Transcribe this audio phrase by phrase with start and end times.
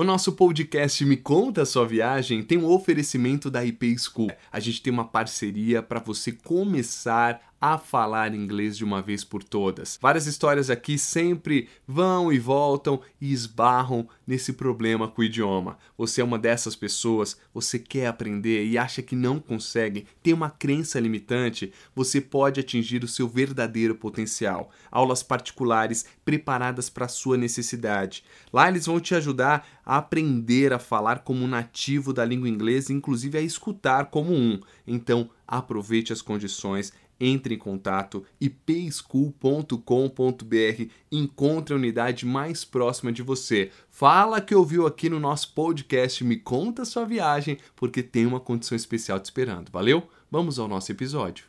[0.00, 4.32] O nosso podcast Me Conta a Sua Viagem tem um oferecimento da IP School.
[4.50, 9.44] A gente tem uma parceria para você começar a falar inglês de uma vez por
[9.44, 9.98] todas.
[10.00, 15.76] Várias histórias aqui sempre vão e voltam e esbarram nesse problema com o idioma.
[15.98, 20.48] Você é uma dessas pessoas, você quer aprender e acha que não consegue, tem uma
[20.48, 24.70] crença limitante, você pode atingir o seu verdadeiro potencial.
[24.90, 28.24] Aulas particulares preparadas para sua necessidade.
[28.52, 32.92] Lá eles vão te ajudar a aprender a falar como um nativo da língua inglesa,
[32.92, 34.60] inclusive a escutar como um.
[34.86, 43.70] Então, aproveite as condições entre em contato ipschool.com.br, encontre a unidade mais próxima de você.
[43.90, 48.74] Fala que ouviu aqui no nosso podcast, me conta sua viagem, porque tem uma condição
[48.74, 49.70] especial te esperando.
[49.70, 50.08] Valeu?
[50.30, 51.44] Vamos ao nosso episódio.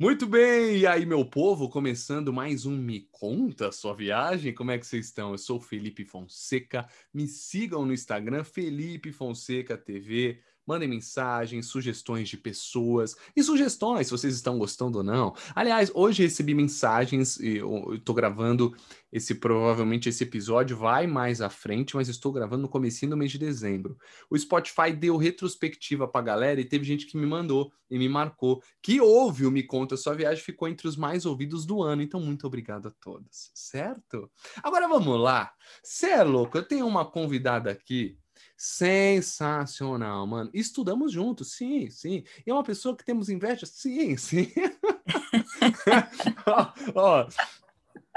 [0.00, 4.54] Muito bem, e aí, meu povo, começando mais um Me Conta Sua Viagem.
[4.54, 5.32] Como é que vocês estão?
[5.32, 6.88] Eu sou Felipe Fonseca.
[7.12, 14.12] Me sigam no Instagram, Felipe Fonseca TV mandem mensagens, sugestões de pessoas e sugestões se
[14.12, 15.34] vocês estão gostando ou não.
[15.54, 17.60] Aliás, hoje recebi mensagens e
[17.92, 18.74] estou gravando
[19.12, 23.32] esse provavelmente esse episódio vai mais à frente, mas estou gravando no comecinho do mês
[23.32, 23.98] de dezembro.
[24.28, 28.08] O Spotify deu retrospectiva para a galera e teve gente que me mandou e me
[28.08, 32.02] marcou que ouve o Me Conta Sua Viagem, ficou entre os mais ouvidos do ano.
[32.02, 34.30] Então, muito obrigado a todos, certo?
[34.62, 35.52] Agora vamos lá.
[35.82, 38.16] Você é louco, eu tenho uma convidada aqui
[38.62, 40.50] Sensacional, mano.
[40.52, 42.24] Estudamos juntos, sim, sim.
[42.46, 44.52] E é uma pessoa que temos inveja, sim, sim.
[46.46, 47.28] ó, ó,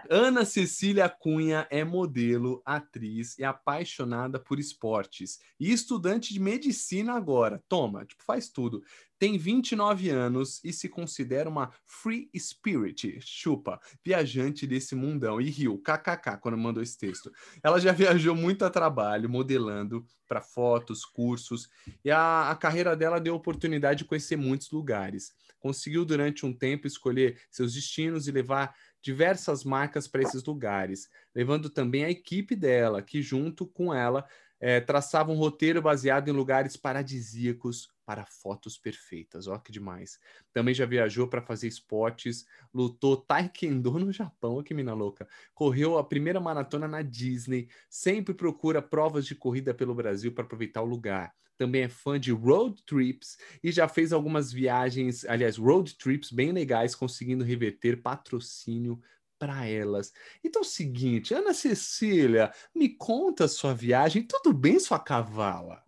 [0.10, 5.40] Ana Cecília Cunha é modelo, atriz e apaixonada por esportes.
[5.60, 7.64] E estudante de medicina agora.
[7.68, 8.84] Toma, tipo, faz tudo.
[9.18, 15.40] Tem 29 anos e se considera uma free spirit, chupa, viajante desse mundão.
[15.40, 17.32] E riu, kkk, quando mandou esse texto.
[17.64, 21.70] Ela já viajou muito a trabalho, modelando para fotos, cursos.
[22.04, 25.32] E a, a carreira dela deu oportunidade de conhecer muitos lugares.
[25.60, 31.70] Conseguiu, durante um tempo, escolher seus destinos e levar diversas marcas para esses lugares, levando
[31.70, 34.26] também a equipe dela, que junto com ela
[34.60, 39.48] é, traçava um roteiro baseado em lugares paradisíacos para fotos perfeitas.
[39.48, 40.20] Ó, que demais.
[40.52, 45.28] Também já viajou para fazer esportes, lutou taekwondo no Japão, que mina louca.
[45.54, 50.82] Correu a primeira maratona na Disney, sempre procura provas de corrida pelo Brasil para aproveitar
[50.82, 55.96] o lugar também é fã de road trips e já fez algumas viagens, aliás, road
[55.96, 59.00] trips bem legais, conseguindo reverter patrocínio
[59.40, 60.14] para elas.
[60.44, 65.84] Então é o seguinte, Ana Cecília, me conta a sua viagem, tudo bem, sua cavala?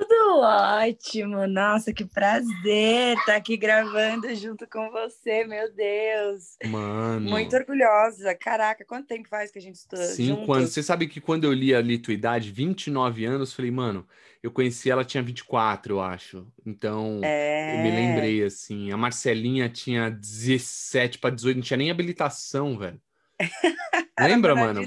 [0.00, 6.56] Tudo ótimo, nossa, que prazer estar aqui gravando junto com você, meu Deus.
[6.70, 7.28] Mano.
[7.28, 8.34] Muito orgulhosa.
[8.34, 10.56] Caraca, quanto tempo faz que a gente estuda Cinco juntos?
[10.56, 10.70] anos.
[10.70, 14.06] Você sabe que quando eu li ali tua idade, 29 anos, falei, mano,
[14.42, 16.50] eu conheci ela, tinha 24, eu acho.
[16.64, 17.76] Então, é...
[17.76, 18.90] eu me lembrei, assim.
[18.90, 22.98] A Marcelinha tinha 17 para 18, não tinha nem habilitação, velho.
[24.18, 24.82] Lembra, mano?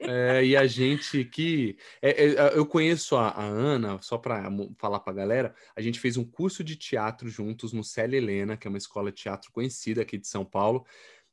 [0.00, 1.76] É, e a gente que.
[2.00, 5.98] É, é, eu conheço a, a Ana, só para falar para a galera, a gente
[5.98, 9.50] fez um curso de teatro juntos no Célia Helena, que é uma escola de teatro
[9.52, 10.86] conhecida aqui de São Paulo.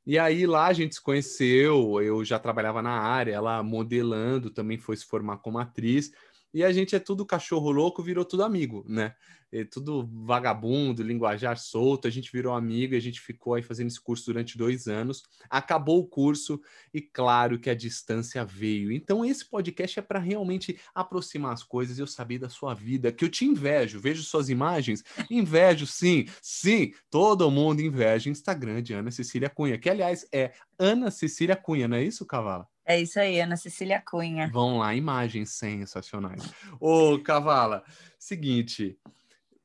[0.05, 4.77] E aí lá a gente se conheceu, eu já trabalhava na área, ela modelando, também
[4.77, 6.13] foi se formar como atriz.
[6.57, 9.13] E a gente é tudo cachorro louco, virou tudo amigo, né?
[9.51, 12.07] É tudo vagabundo, linguajar solto.
[12.07, 15.21] A gente virou amigo e a gente ficou aí fazendo esse curso durante dois anos.
[15.51, 16.59] Acabou o curso
[16.91, 18.91] e, claro, que a distância veio.
[18.91, 23.11] Então, esse podcast é para realmente aproximar as coisas e eu saber da sua vida,
[23.11, 23.99] que eu te invejo.
[23.99, 29.91] Vejo suas imagens, invejo, sim, sim, todo mundo inveja Instagram de Ana Cecília Cunha, que,
[29.91, 32.67] aliás, é Ana Cecília Cunha, não é isso, Cavala?
[32.89, 34.49] É isso aí, Ana Cecília Cunha.
[34.49, 36.41] Vão lá, imagens sensacionais.
[36.79, 37.83] Ô, Cavala,
[38.17, 38.97] seguinte,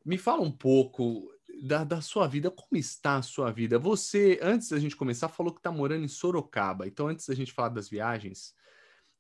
[0.05, 1.31] me fala um pouco
[1.63, 3.79] da, da, sua vida, como está a sua vida?
[3.79, 6.85] Você, antes da gente começar, falou que está morando em Sorocaba.
[6.89, 8.57] Então, antes da gente falar das viagens,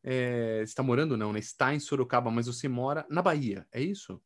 [0.02, 1.38] é, você está morando não, né?
[1.38, 4.20] Está em Sorocaba, mas você mora na Bahia, é isso?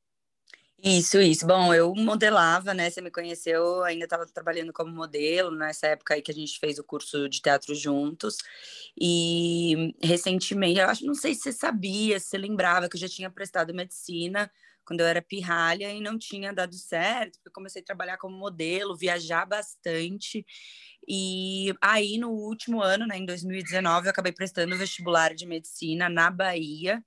[0.82, 1.46] Isso, isso.
[1.46, 2.90] Bom, eu modelava, né?
[2.90, 6.78] Você me conheceu, ainda estava trabalhando como modelo nessa época aí que a gente fez
[6.78, 8.36] o curso de teatro juntos.
[9.00, 13.08] E recentemente, eu acho, não sei se você sabia, se você lembrava que eu já
[13.08, 14.50] tinha prestado medicina
[14.84, 18.96] quando eu era pirralha e não tinha dado certo, eu comecei a trabalhar como modelo,
[18.96, 20.46] viajar bastante.
[21.08, 26.08] E aí, no último ano, né, em 2019, eu acabei prestando o vestibular de medicina
[26.08, 27.02] na Bahia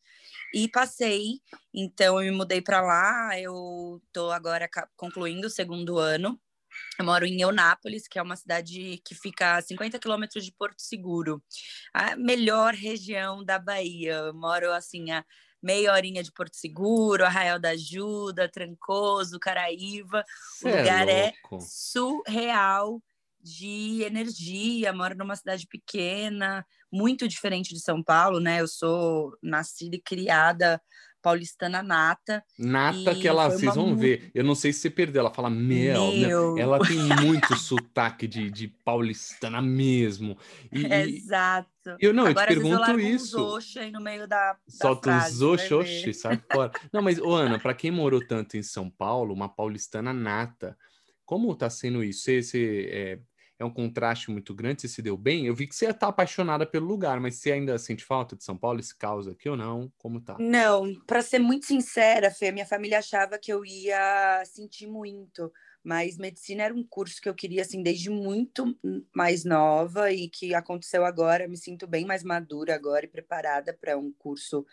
[0.53, 1.41] e passei.
[1.73, 6.39] Então eu me mudei para lá, eu tô agora concluindo o segundo ano
[6.97, 10.81] Eu moro em Eunápolis, que é uma cidade que fica a 50 quilômetros de Porto
[10.81, 11.43] Seguro,
[11.93, 14.13] a melhor região da Bahia.
[14.13, 15.25] Eu moro assim a
[15.61, 20.23] meia horinha de Porto Seguro, Arraial da Ajuda, Trancoso, Caraíva.
[20.57, 21.65] Cê o é lugar é, louco.
[21.67, 23.01] surreal
[23.41, 24.93] de energia.
[24.93, 28.61] Moro numa cidade pequena, muito diferente de São Paulo, né?
[28.61, 30.81] Eu sou nascida e criada
[31.21, 32.43] paulistana nata.
[32.57, 34.31] Nata que ela, vocês vão ver.
[34.33, 35.21] Eu não sei se você perdeu.
[35.21, 36.11] Ela fala mel.
[36.13, 36.57] Meu.
[36.57, 40.37] Ela tem muito sotaque de, de paulistana mesmo.
[40.71, 41.69] E, Exato.
[41.99, 43.37] eu não, Agora, eu te eu pergunto largo isso.
[43.37, 46.71] uns oxa aí no meio da, da Solta frase, oxi, sai fora.
[46.91, 50.77] Não, mas, ô, Ana, para quem morou tanto em São Paulo, uma paulistana nata,
[51.25, 52.23] como tá sendo isso?
[52.23, 53.19] Você, você, é,
[53.59, 54.81] é um contraste muito grande?
[54.81, 55.45] Você se deu bem?
[55.45, 58.57] Eu vi que você tá apaixonada pelo lugar, mas você ainda sente falta de São
[58.57, 59.91] Paulo, esse caos aqui ou não?
[59.97, 60.37] Como tá?
[60.39, 65.51] Não, para ser muito sincera, Fê, minha família achava que eu ia sentir muito,
[65.83, 68.77] mas medicina era um curso que eu queria assim desde muito
[69.13, 71.45] mais nova e que aconteceu agora.
[71.45, 74.65] Me sinto bem mais madura agora e preparada para um curso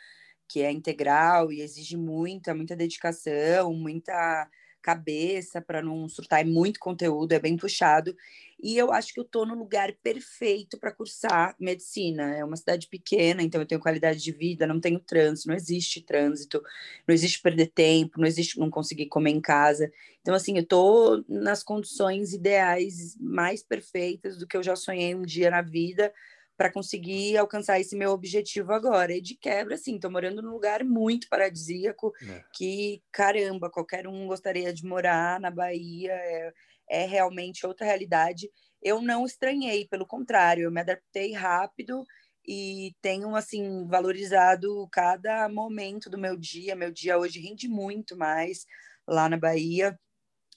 [0.48, 4.48] que é integral e exige muita, muita dedicação, muita
[4.86, 8.14] cabeça para não surtar, é muito conteúdo, é bem puxado.
[8.62, 12.36] E eu acho que eu estou no lugar perfeito para cursar medicina.
[12.36, 16.00] É uma cidade pequena, então eu tenho qualidade de vida, não tenho trânsito, não existe
[16.02, 16.62] trânsito,
[17.06, 19.90] não existe perder tempo, não existe não conseguir comer em casa.
[20.20, 25.22] Então, assim, eu estou nas condições ideais mais perfeitas do que eu já sonhei um
[25.22, 26.12] dia na vida
[26.56, 29.12] para conseguir alcançar esse meu objetivo agora.
[29.14, 32.44] E de quebra, assim, tô morando num lugar muito paradisíaco, É.
[32.54, 36.52] que, caramba, qualquer um gostaria de morar na Bahia, é,
[36.88, 38.50] é realmente outra realidade.
[38.82, 42.04] Eu não estranhei, pelo contrário, eu me adaptei rápido
[42.48, 46.76] e tenho, assim, valorizado cada momento do meu dia.
[46.76, 48.64] Meu dia hoje rende muito mais
[49.06, 49.98] lá na Bahia.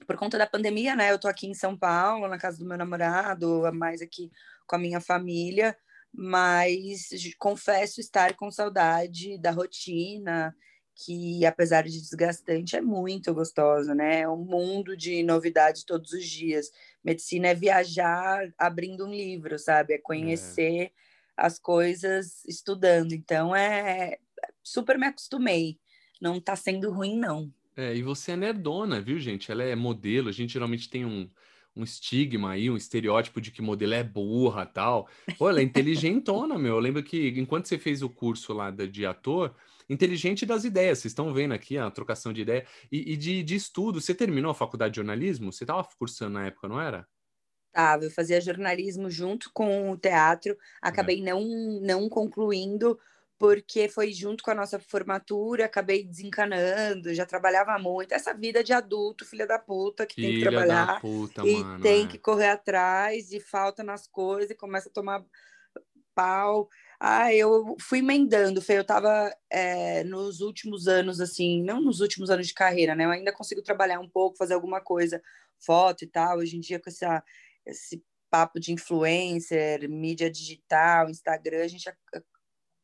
[0.08, 1.12] Por conta da pandemia, né?
[1.12, 4.30] Eu tô aqui em São Paulo, na casa do meu namorado, mais aqui
[4.68, 5.76] com a minha família,
[6.14, 10.56] mas confesso estar com saudade da rotina,
[10.96, 14.22] que apesar de desgastante é muito gostosa, né?
[14.22, 16.70] É um mundo de novidades todos os dias.
[17.04, 19.94] Medicina é viajar abrindo um livro, sabe?
[19.94, 20.92] É conhecer
[21.38, 23.14] as coisas estudando.
[23.14, 24.18] Então é
[24.62, 25.80] super me acostumei.
[26.22, 27.50] Não tá sendo ruim não.
[27.78, 29.50] É, e você é nerdona, viu, gente?
[29.50, 31.30] Ela é modelo, a gente geralmente tem um,
[31.76, 35.08] um estigma aí, um estereótipo de que modelo é burra tal.
[35.38, 36.76] Pô, ela é inteligentona, meu.
[36.76, 39.56] Eu lembro que enquanto você fez o curso lá de ator,
[39.90, 43.56] inteligente das ideias, vocês estão vendo aqui a trocação de ideia, e, e de, de
[43.56, 44.00] estudo.
[44.00, 45.52] Você terminou a faculdade de jornalismo?
[45.52, 47.08] Você estava cursando na época, não era?
[47.72, 51.42] Tava, eu fazia jornalismo junto com o teatro, acabei não,
[51.82, 53.00] não concluindo,
[53.40, 58.12] porque foi junto com a nossa formatura, acabei desencanando, já trabalhava muito.
[58.12, 61.56] Essa vida de adulto, filha da puta, que tem que Filha trabalhar da puta, e
[61.56, 61.82] mano.
[61.82, 62.08] tem é.
[62.08, 65.26] que correr atrás e falta nas coisas e começa a tomar
[66.14, 66.68] pau.
[67.00, 72.30] Ah, eu fui emendando, Fê, eu tava é, nos últimos anos, assim, não nos últimos
[72.30, 73.06] anos de carreira, né?
[73.06, 75.22] Eu ainda consigo trabalhar um pouco, fazer alguma coisa,
[75.58, 76.40] foto e tal.
[76.40, 77.24] Hoje em dia, com essa,
[77.66, 81.90] esse papo de influencer, mídia digital, Instagram, a gente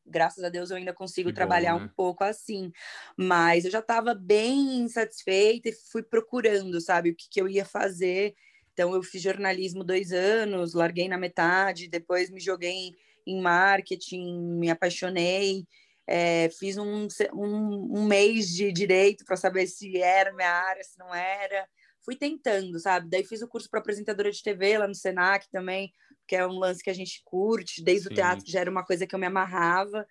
[0.06, 1.86] graças a Deus eu ainda consigo Que bom, trabalhar né?
[1.86, 2.72] um pouco assim.
[3.18, 7.66] Mas eu já estava bem insatisfeita e fui procurando, sabe, o que, que eu ia
[7.66, 8.36] fazer.
[8.74, 12.94] Então eu fiz jornalismo dois anos, larguei na metade, depois me joguei
[13.26, 15.66] em marketing, me apaixonei.
[16.08, 20.98] é, fiz um, um, um mês de direito para saber se era minha área, se
[21.00, 21.68] não era.
[22.04, 23.10] Fui tentando, sabe?
[23.10, 25.92] Daí fiz o curso para apresentadora de TV lá no Senac também,
[26.28, 28.14] que é um lance que a gente curte, desde Sim.
[28.14, 30.06] o teatro já era uma coisa que eu me amarrava,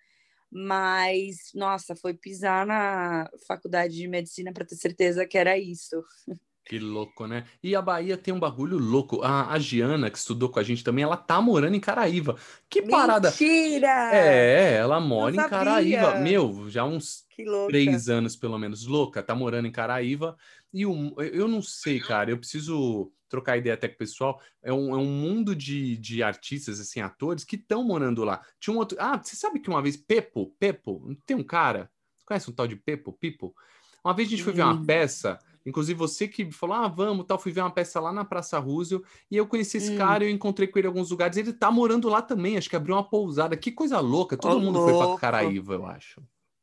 [0.51, 6.03] mas nossa, foi pisar na faculdade de medicina para ter certeza que era isso.
[6.65, 7.45] Que louco, né?
[7.61, 9.21] E a Bahia tem um bagulho louco.
[9.21, 12.35] A, a Giana, que estudou com a gente também, ela tá morando em Caraíva.
[12.67, 13.29] Que parada.
[13.29, 14.09] Mentira!
[14.11, 15.47] É, ela mora em.
[15.47, 16.15] Caraíva.
[16.15, 17.23] Meu, já há uns
[17.67, 20.35] três anos, pelo menos, louca, tá morando em Caraíva.
[20.73, 24.41] E o, eu não sei, cara, eu preciso trocar ideia até com o pessoal.
[24.63, 28.41] É um, é um mundo de, de artistas, assim, atores, que estão morando lá.
[28.59, 28.97] Tinha um outro.
[28.99, 31.91] Ah, você sabe que uma vez, Pepo, Pepo, tem um cara.
[32.17, 33.53] Você conhece um tal de Pepo, Pipo?
[34.03, 35.39] Uma vez a gente foi ver uma peça.
[35.65, 39.03] Inclusive, você que falou, ah, vamos, tal, fui ver uma peça lá na Praça Roosevelt,
[39.31, 39.97] e eu conheci esse Hum.
[39.97, 42.75] cara, eu encontrei com ele em alguns lugares, ele tá morando lá também, acho que
[42.75, 45.19] abriu uma pousada, que coisa louca, todo Ô, mundo foi pra louco.
[45.19, 46.21] Caraíva, eu acho.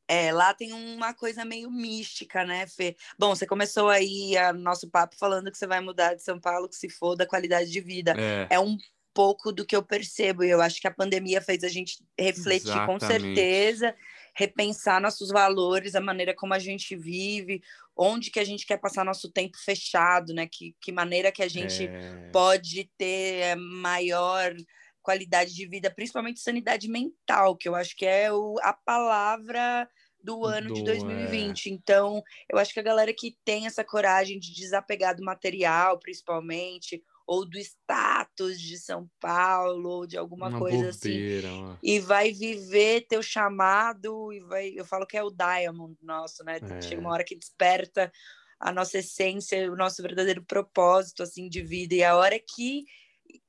[0.08, 2.96] É, lá tem uma coisa meio mística, né, Fê?
[3.18, 6.68] Bom, você começou aí o nosso papo falando que você vai mudar de São Paulo,
[6.68, 8.14] que se for da qualidade de vida.
[8.18, 8.76] É, É um
[9.14, 12.72] pouco do que eu percebo, e eu acho que a pandemia fez a gente refletir
[12.86, 13.36] com Exatamente.
[13.36, 13.94] certeza.
[14.34, 17.62] repensar nossos valores, a maneira como a gente vive,
[17.94, 20.48] onde que a gente quer passar nosso tempo fechado, né?
[20.50, 22.30] Que, que maneira que a gente é...
[22.32, 24.54] pode ter maior
[25.02, 29.88] qualidade de vida, principalmente sanidade mental, que eu acho que é o, a palavra
[30.22, 31.66] do ano do, de 2020.
[31.66, 31.72] É...
[31.72, 37.02] Então, eu acho que a galera que tem essa coragem de desapegar do material, principalmente,
[37.26, 41.76] ou do status de São Paulo, ou de alguma Uma coisa assim, ó.
[41.82, 46.58] e vai viver teu chamado, e vai, eu falo que é o diamond nosso, né?
[46.60, 46.82] É.
[46.82, 48.12] Chega uma hora que desperta
[48.60, 52.84] a nossa essência, o nosso verdadeiro propósito assim de vida, e a hora que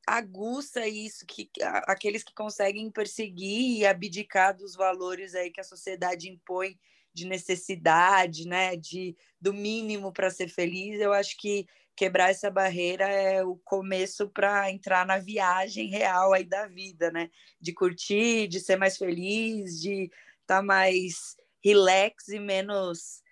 [0.05, 6.29] aguça isso, que aqueles que conseguem perseguir e abdicar dos valores aí que a sociedade
[6.29, 6.77] impõe
[7.13, 13.05] de necessidade, né, de do mínimo para ser feliz, eu acho que quebrar essa barreira
[13.05, 17.29] é o começo para entrar na viagem real aí da vida, né?
[17.61, 20.05] De curtir, de ser mais feliz, de
[20.41, 23.22] estar tá mais relax e menos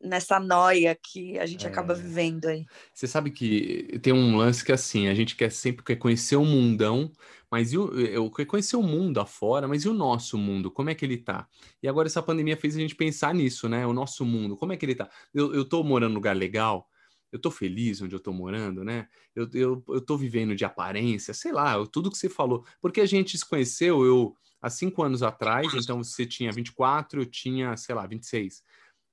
[0.00, 1.68] nessa noia que a gente é...
[1.68, 2.64] acaba vivendo aí.
[2.92, 6.44] Você sabe que tem um lance que assim, a gente quer sempre quer conhecer o
[6.44, 7.10] mundão,
[7.50, 10.70] mas o, eu quero conhecer o mundo afora, mas e o nosso mundo?
[10.70, 11.48] Como é que ele tá?
[11.82, 13.86] E agora essa pandemia fez a gente pensar nisso, né?
[13.86, 15.10] O nosso mundo, como é que ele tá?
[15.34, 16.88] Eu, eu tô morando num lugar legal,
[17.32, 19.08] eu tô feliz onde eu tô morando, né?
[19.34, 22.64] Eu, eu, eu tô vivendo de aparência, sei lá, tudo que você falou.
[22.80, 27.26] Porque a gente se conheceu, eu há cinco anos atrás, então você tinha 24, eu
[27.26, 28.62] tinha, sei lá, 26.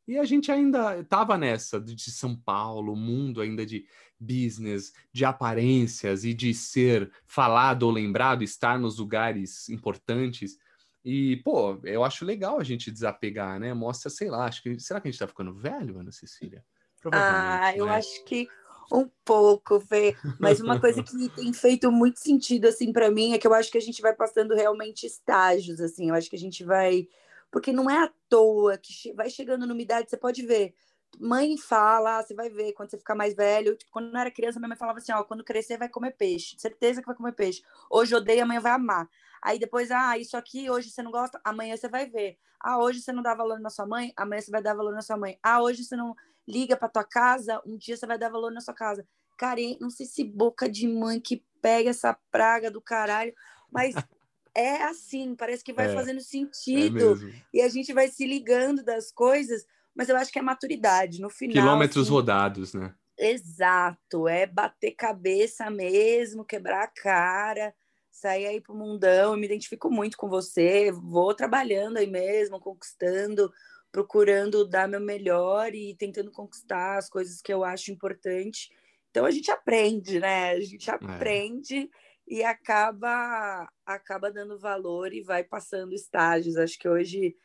[0.07, 3.85] E a gente ainda estava nessa de São Paulo, mundo ainda de
[4.19, 10.57] business, de aparências e de ser falado ou lembrado, estar nos lugares importantes.
[11.03, 13.73] E, pô, eu acho legal a gente desapegar, né?
[13.73, 14.79] Mostra, sei lá, acho que.
[14.79, 16.63] Será que a gente tá ficando velho, Ana Cecília?
[17.11, 17.95] Ah, eu né?
[17.95, 18.47] acho que
[18.91, 20.15] um pouco, Fê.
[20.39, 23.71] Mas uma coisa que tem feito muito sentido, assim, para mim, é que eu acho
[23.71, 26.09] que a gente vai passando realmente estágios, assim.
[26.09, 27.07] Eu acho que a gente vai
[27.57, 30.75] porque não é à toa que vai chegando numa idade, você pode ver.
[31.19, 33.75] Mãe fala, você vai ver quando você ficar mais velho.
[33.75, 36.55] Tipo, quando eu era criança, minha mãe falava assim: ó, quando crescer vai comer peixe.
[36.59, 37.63] Certeza que vai comer peixe.
[37.89, 39.09] Hoje odeia, amanhã vai amar.
[39.41, 42.37] Aí depois, ah, isso aqui hoje você não gosta, amanhã você vai ver.
[42.59, 45.01] Ah, hoje você não dá valor na sua mãe, amanhã você vai dar valor na
[45.01, 45.39] sua mãe.
[45.41, 46.15] Ah, hoje você não
[46.47, 49.03] liga para tua casa, um dia você vai dar valor na sua casa.
[49.35, 53.33] Cara, não sei se boca de mãe que pega essa praga do caralho,
[53.71, 53.95] mas
[54.57, 57.13] é assim, parece que vai é, fazendo é sentido.
[57.13, 59.63] É e a gente vai se ligando das coisas,
[59.95, 61.21] mas eu acho que é maturidade.
[61.21, 61.53] No final.
[61.53, 62.93] Quilômetros assim, rodados, né?
[63.19, 67.73] Exato, é bater cabeça mesmo, quebrar a cara,
[68.11, 69.33] sair aí pro mundão.
[69.33, 73.51] Eu me identifico muito com você, vou trabalhando aí mesmo, conquistando,
[73.91, 78.69] procurando dar meu melhor e tentando conquistar as coisas que eu acho importante.
[79.11, 80.51] Então a gente aprende, né?
[80.51, 80.93] A gente é.
[80.93, 81.77] aprende.
[81.77, 86.57] É e acaba acaba dando valor e vai passando estágios.
[86.57, 87.35] Acho que hoje,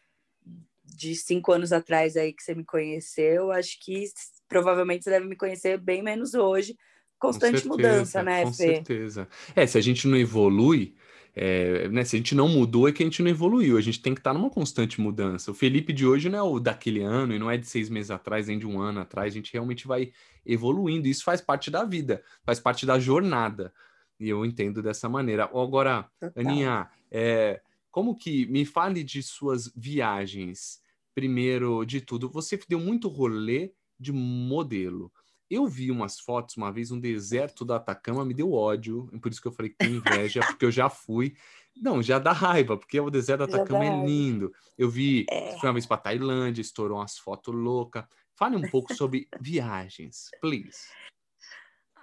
[0.84, 4.04] de cinco anos atrás aí que você me conheceu, acho que
[4.48, 6.76] provavelmente você deve me conhecer bem menos hoje.
[7.18, 8.66] Constante certeza, mudança, né, com Fê?
[8.66, 9.28] Com certeza.
[9.54, 10.96] É, se a gente não evolui,
[11.34, 13.78] é, né, se a gente não mudou, é que a gente não evoluiu.
[13.78, 15.52] A gente tem que estar numa constante mudança.
[15.52, 18.10] O Felipe de hoje não é o daquele ano e não é de seis meses
[18.10, 19.32] atrás, nem de um ano atrás.
[19.32, 20.12] A gente realmente vai
[20.44, 21.06] evoluindo.
[21.06, 23.72] Isso faz parte da vida, faz parte da jornada.
[24.19, 25.45] E eu entendo dessa maneira.
[25.45, 26.33] Agora, Total.
[26.37, 30.81] Aninha, é, como que me fale de suas viagens?
[31.14, 35.12] Primeiro de tudo, você deu muito rolê de modelo.
[35.50, 39.42] Eu vi umas fotos uma vez, um deserto do Atacama, me deu ódio, por isso
[39.42, 41.37] que eu falei que inveja, porque eu já fui.
[41.76, 44.50] Não, já dá raiva, porque o deserto do Atacama é lindo.
[44.78, 45.59] Eu vi, é.
[45.59, 48.04] fui uma vez para Tailândia, estourou umas fotos loucas.
[48.35, 50.88] Fale um pouco sobre viagens, please.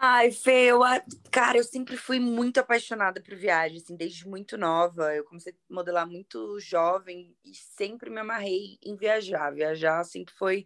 [0.02, 0.80] Ai, Fê, eu,
[1.30, 5.14] cara, eu sempre fui muito apaixonada por viagem, assim, desde muito nova.
[5.14, 9.52] Eu comecei a modelar muito jovem e sempre me amarrei em viajar.
[9.54, 10.66] Viajar sempre foi,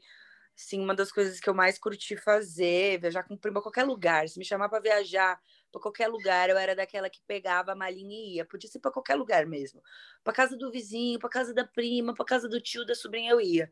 [0.58, 4.30] assim, uma das coisas que eu mais curti fazer, viajar com prima a qualquer lugar.
[4.30, 5.40] Se me chamar para viajar
[5.72, 8.46] para qualquer lugar, eu era daquela que pegava a malinha e ia.
[8.46, 9.82] Podia ser para qualquer lugar mesmo.
[10.24, 13.42] Para casa do vizinho, para casa da prima, para casa do tio, da sobrinha, eu
[13.42, 13.68] ia.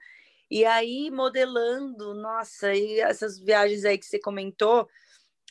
[0.50, 4.88] E aí, modelando, nossa, e essas viagens aí que você comentou,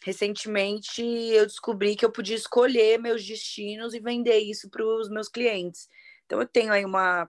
[0.03, 5.29] recentemente eu descobri que eu podia escolher meus destinos e vender isso para os meus
[5.29, 5.89] clientes.
[6.27, 7.29] Então eu tenho aí uma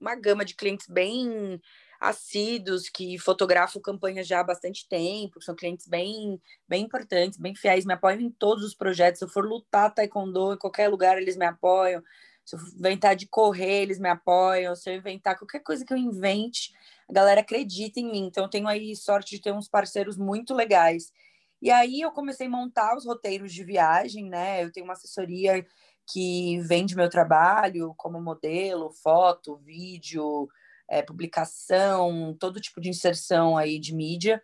[0.00, 1.60] uma gama de clientes bem
[2.00, 7.84] assíduos que fotografam campanhas já há bastante tempo, são clientes bem bem importantes, bem fiéis,
[7.84, 9.18] me apoiam em todos os projetos.
[9.18, 12.02] Se eu for lutar taekwondo em qualquer lugar, eles me apoiam.
[12.44, 14.74] Se eu inventar de correr, eles me apoiam.
[14.74, 16.72] Se eu inventar qualquer coisa que eu invente,
[17.10, 18.26] a galera acredita em mim.
[18.26, 21.12] Então, eu tenho aí sorte de ter uns parceiros muito legais.
[21.60, 24.62] E aí, eu comecei a montar os roteiros de viagem, né?
[24.62, 25.66] Eu tenho uma assessoria
[26.12, 30.48] que vende meu trabalho como modelo, foto, vídeo,
[30.88, 34.40] é, publicação, todo tipo de inserção aí de mídia.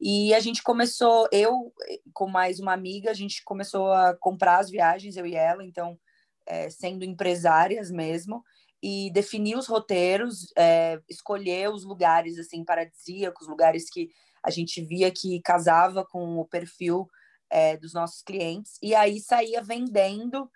[0.00, 1.72] E a gente começou, eu
[2.12, 5.98] com mais uma amiga, a gente começou a comprar as viagens, eu e ela, então,
[6.46, 8.42] é, sendo empresárias mesmo,
[8.82, 14.10] e definir os roteiros, é, escolher os lugares, assim, paradisíacos, lugares que
[14.42, 17.08] a gente via que casava com o perfil
[17.50, 20.50] é, dos nossos clientes, e aí saía vendendo,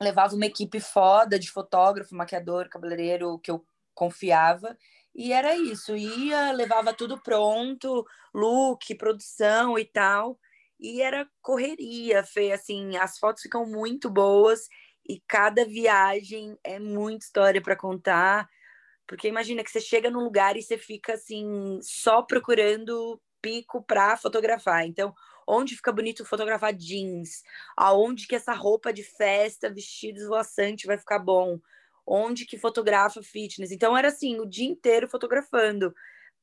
[0.00, 3.64] levava uma equipe foda de fotógrafo, maquiador, cabeleireiro, que eu
[3.94, 4.76] confiava,
[5.14, 10.38] e era isso, ia, levava tudo pronto, look, produção e tal.
[10.78, 14.68] E era correria, Fê, assim, as fotos ficam muito boas
[15.08, 18.48] e cada viagem é muita história para contar.
[19.06, 24.16] Porque imagina que você chega num lugar e você fica assim, só procurando pico para
[24.16, 24.86] fotografar.
[24.86, 25.14] Então,
[25.46, 27.42] onde fica bonito fotografar jeans?
[27.76, 31.58] Aonde que essa roupa de festa, vestido esvoaçante vai ficar bom?
[32.08, 33.70] onde que fotografa fitness.
[33.70, 35.94] Então era assim, o dia inteiro fotografando.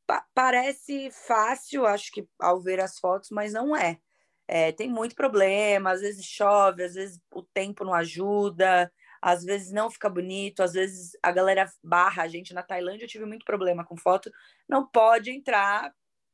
[0.08, 4.00] Pa parece fácil, acho que ao ver as fotos, mas não é.
[4.48, 4.72] É.
[4.72, 9.90] Tem muito problema, às vezes chove, às vezes o tempo não ajuda, às vezes não
[9.90, 13.84] fica bonito, às vezes a galera barra a gente na Tailândia, eu tive muito problema
[13.84, 14.32] com foto,
[14.70, 15.92] não pode entrar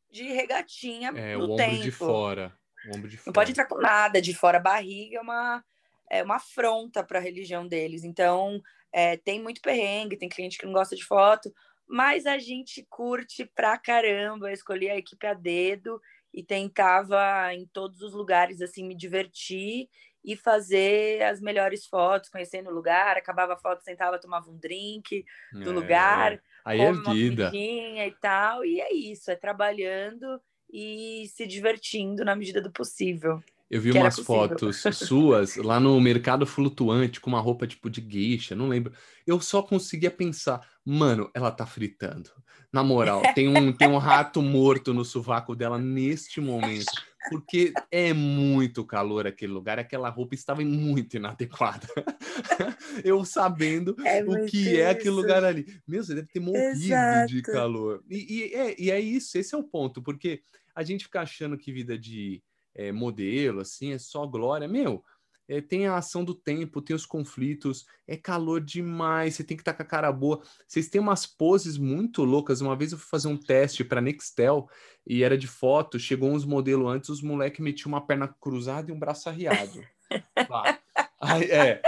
[0.09, 1.71] de regatinha é, no o tempo.
[1.71, 2.57] ombro de fora.
[2.85, 3.33] O ombro de não fora.
[3.33, 5.63] pode entrar com nada de fora, a barriga é uma
[6.09, 8.03] é uma afronta para a religião deles.
[8.03, 11.49] Então, é, tem muito perrengue, tem cliente que não gosta de foto,
[11.87, 16.01] mas a gente curte pra caramba, escolhi a equipe a dedo
[16.33, 19.89] e tentava em todos os lugares assim me divertir
[20.23, 25.25] e fazer as melhores fotos, conhecendo o lugar, acabava a foto, sentava, tomava um drink
[25.51, 30.39] do é, lugar, aí é vida e tal, e é isso, é trabalhando
[30.71, 33.41] e se divertindo na medida do possível.
[33.69, 38.53] Eu vi umas fotos suas lá no mercado flutuante com uma roupa tipo de gueixa,
[38.55, 38.93] não lembro.
[39.25, 42.31] Eu só conseguia pensar, mano, ela tá fritando.
[42.71, 46.91] Na moral, tem um, tem um rato morto no sovaco dela neste momento,
[47.29, 51.87] porque é muito calor aquele lugar, aquela roupa estava muito inadequada.
[53.03, 54.75] Eu sabendo é o que isso.
[54.75, 55.65] é aquele lugar ali.
[55.87, 57.27] Meu, você deve ter morrido Exato.
[57.27, 58.03] de calor.
[58.09, 60.41] E, e, é, e é isso, esse é o ponto, porque
[60.73, 62.41] a gente fica achando que vida de
[62.73, 64.67] é, modelo, assim, é só glória.
[64.67, 65.03] Meu,
[65.51, 69.61] é, tem a ação do tempo, tem os conflitos, é calor demais, você tem que
[69.61, 70.41] estar tá com a cara boa.
[70.65, 72.61] Vocês têm umas poses muito loucas.
[72.61, 74.69] Uma vez eu fui fazer um teste para Nextel
[75.05, 78.93] e era de foto, chegou uns modelos antes, os moleques metiam uma perna cruzada e
[78.93, 79.83] um braço arriado.
[81.19, 81.81] Aí, é,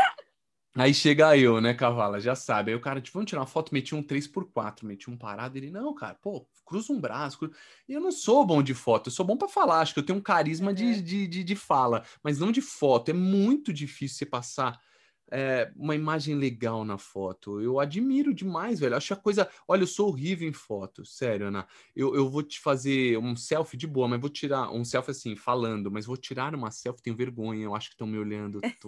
[0.75, 2.71] Aí chega eu, né, Cavala, já sabe.
[2.71, 5.55] Aí o cara, tipo, vamos tirar uma foto, meti um 3x4, meti um parado.
[5.55, 7.37] Ele, não, cara, pô, cruza um braço.
[7.37, 7.53] Cruza...
[7.87, 9.81] E eu não sou bom de foto, eu sou bom para falar.
[9.81, 10.75] Acho que eu tenho um carisma uhum.
[10.75, 13.09] de, de, de, de, fala, mas não de foto.
[13.09, 14.79] É muito difícil você passar
[15.31, 17.61] é, uma imagem legal na foto.
[17.61, 18.95] Eu admiro demais, velho.
[18.95, 19.47] Acho a coisa.
[19.67, 21.67] Olha, eu sou horrível em foto, sério, Ana.
[21.95, 25.35] Eu, eu vou te fazer um selfie de boa, mas vou tirar um selfie assim,
[25.35, 27.63] falando, mas vou tirar uma selfie, tenho vergonha.
[27.63, 28.59] Eu acho que estão me olhando.
[28.79, 28.87] Tô...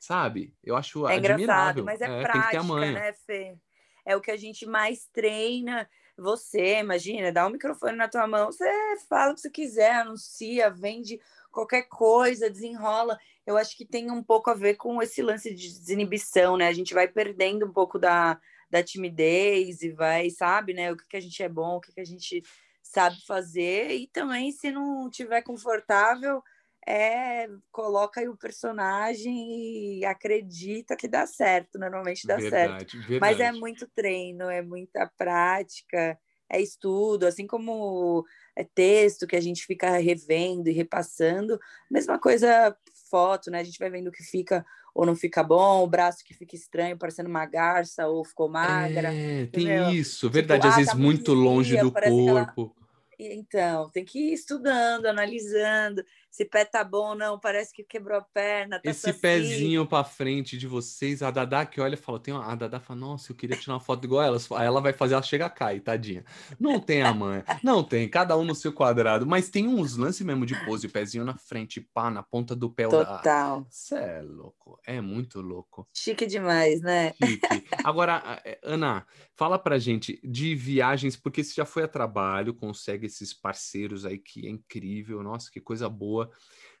[0.00, 0.54] sabe?
[0.62, 1.84] Eu acho é admirável.
[1.84, 3.56] mas é, é prática, né, Fê?
[4.04, 5.88] É o que a gente mais treina.
[6.16, 8.68] Você, imagina, dá um microfone na tua mão, você
[9.08, 11.20] fala o que você quiser, anuncia, vende
[11.52, 13.18] qualquer coisa, desenrola.
[13.46, 16.66] Eu acho que tem um pouco a ver com esse lance de desinibição, né?
[16.66, 20.92] A gente vai perdendo um pouco da, da timidez e vai, sabe, né?
[20.92, 22.42] O que, que a gente é bom, o que, que a gente
[22.82, 23.90] sabe fazer.
[23.92, 26.42] E também, se não tiver confortável,
[26.86, 33.08] é coloca aí o personagem e acredita que dá certo, normalmente dá verdade, certo.
[33.08, 33.20] Verdade.
[33.20, 36.18] Mas é muito treino, é muita prática,
[36.50, 38.24] é estudo, assim como
[38.56, 41.58] é texto que a gente fica revendo e repassando,
[41.90, 42.76] mesma coisa
[43.10, 43.60] foto, né?
[43.60, 44.64] A gente vai vendo o que fica
[44.94, 49.14] ou não fica bom, o braço que fica estranho, parecendo uma garça ou ficou magra.
[49.14, 49.90] É, tem entendeu?
[49.90, 52.74] isso, tipo, verdade, tipo, às ah, vezes tá muito longe do corpo.
[53.18, 56.04] Então, tem que ir estudando, analisando
[56.38, 58.78] se pé tá bom não, parece que quebrou a perna.
[58.80, 62.44] Tá Esse pezinho para frente de vocês, a Dada que olha fala, tem uma...
[62.44, 64.38] a Dada fala, nossa, eu queria tirar uma foto igual ela.
[64.56, 66.24] Aí ela vai fazer, ela chega a cair, tadinha.
[66.60, 70.24] Não tem a mãe, não tem, cada um no seu quadrado, mas tem uns lances
[70.24, 72.86] mesmo de pose, o pezinho na frente, pá, na ponta do pé.
[72.86, 73.66] Total.
[73.68, 75.88] Você é louco, é muito louco.
[75.92, 77.14] Chique demais, né?
[77.14, 77.66] Chique.
[77.82, 83.06] Agora, é, Ana, fala pra gente de viagens, porque você já foi a trabalho, consegue
[83.06, 86.27] esses parceiros aí que é incrível, nossa, que coisa boa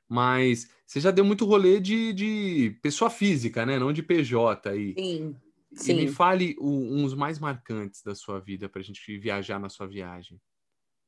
[0.08, 3.78] Mas você já deu muito rolê de, de pessoa física, né?
[3.78, 4.94] Não de PJ aí.
[4.98, 5.36] Sim.
[5.74, 5.92] Sim.
[5.92, 9.68] E me fale o, uns mais marcantes da sua vida para a gente viajar na
[9.68, 10.40] sua viagem.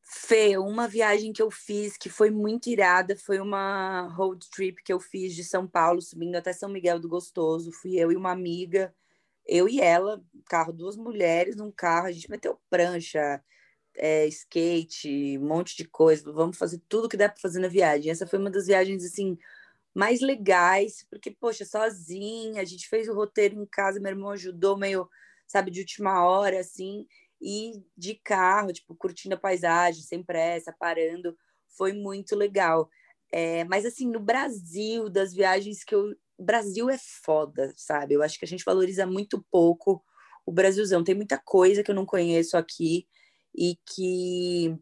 [0.03, 4.93] Fê, uma viagem que eu fiz que foi muito irada foi uma road trip que
[4.93, 7.73] eu fiz de São Paulo, subindo até São Miguel do Gostoso.
[7.73, 8.95] Fui eu e uma amiga,
[9.47, 13.43] eu e ela, carro, duas mulheres num carro, a gente meteu prancha,
[13.97, 16.33] é, skate, um monte de coisa.
[16.33, 18.11] Vamos fazer tudo que dá para fazer na viagem.
[18.11, 19.37] Essa foi uma das viagens assim
[19.95, 24.77] mais legais, porque poxa, sozinha, a gente fez o roteiro em casa, meu irmão ajudou
[24.77, 25.09] meio,
[25.47, 27.07] sabe, de última hora assim
[27.41, 31.37] e de carro, tipo, curtindo a paisagem, sem pressa, parando,
[31.77, 32.89] foi muito legal.
[33.33, 36.15] É, mas assim, no Brasil, das viagens que eu.
[36.39, 38.15] Brasil é foda, sabe?
[38.15, 40.03] Eu acho que a gente valoriza muito pouco
[40.47, 41.05] o Brasilzão.
[41.05, 43.07] Tem muita coisa que eu não conheço aqui
[43.55, 44.77] e que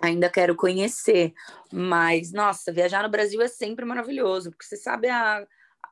[0.00, 1.32] ainda quero conhecer.
[1.72, 5.46] Mas, nossa, viajar no Brasil é sempre maravilhoso, porque você sabe a.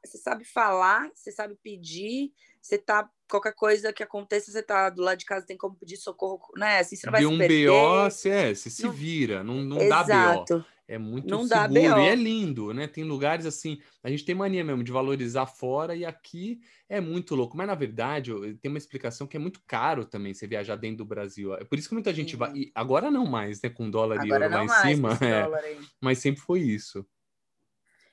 [0.05, 5.01] Você sabe falar, você sabe pedir, você tá qualquer coisa que aconteça, você tá do
[5.01, 6.81] lado de casa, tem como pedir socorro, né?
[6.81, 7.39] Assim, você não vai de um.
[7.39, 10.59] BO, você, é, você se Não- vira, não, não Exato.
[10.59, 10.65] dá BO.
[10.87, 12.87] É muito Não seguro e é lindo, né?
[12.87, 17.35] Tem lugares assim, a gente tem mania mesmo de valorizar fora e aqui é muito
[17.35, 17.57] louco.
[17.57, 21.05] Mas na verdade, tem uma explicação que é muito caro também você viajar dentro do
[21.07, 21.55] Brasil.
[21.55, 22.51] É por isso que muita gente vai.
[22.51, 22.57] Uhum.
[22.57, 23.71] e Agora não mais, né?
[23.71, 27.07] Com dólar e Agora euro lá em mais com cima, é, mas sempre foi isso.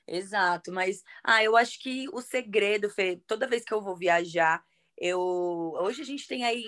[0.06, 4.62] Exato, mas ah, eu acho que o segredo, Fê, toda vez que eu vou viajar,
[5.02, 6.62] eu hoje a gente tem aí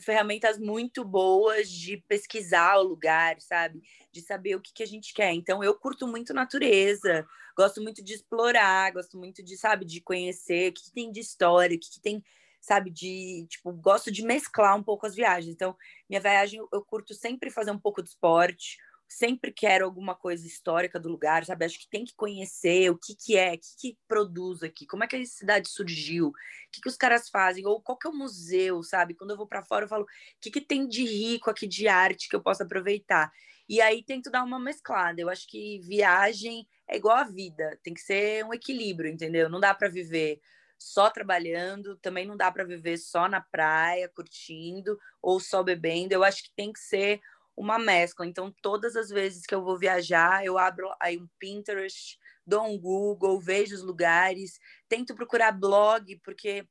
[0.00, 3.82] ferramentas muito boas de pesquisar o lugar, sabe?
[4.10, 5.34] De saber o que, que a gente quer.
[5.34, 10.70] Então eu curto muito natureza, gosto muito de explorar, gosto muito de, sabe, de conhecer
[10.70, 12.24] o que, que tem de história, o que, que tem,
[12.58, 15.54] sabe, de, tipo, gosto de mesclar um pouco as viagens.
[15.54, 15.76] Então,
[16.08, 21.00] minha viagem eu curto sempre fazer um pouco de esporte, sempre quero alguma coisa histórica
[21.00, 21.64] do lugar, sabe?
[21.64, 25.02] Acho que tem que conhecer o que, que é, o que, que produz aqui, como
[25.02, 26.32] é que a cidade surgiu, o
[26.70, 29.14] que, que os caras fazem, ou qual que é o museu, sabe?
[29.14, 30.06] Quando eu vou para fora, eu falo, o
[30.40, 33.32] que, que tem de rico aqui de arte que eu posso aproveitar?
[33.68, 35.20] E aí tento dar uma mesclada.
[35.20, 39.48] Eu acho que viagem é igual a vida, tem que ser um equilíbrio, entendeu?
[39.48, 40.40] Não dá para viver
[40.78, 46.12] só trabalhando, também não dá para viver só na praia, curtindo, ou só bebendo.
[46.12, 47.20] Eu acho que tem que ser
[47.58, 48.26] uma mescla.
[48.26, 52.16] Então, todas as vezes que eu vou viajar, eu abro aí um Pinterest,
[52.46, 56.66] dou um Google, vejo os lugares, tento procurar blog, porque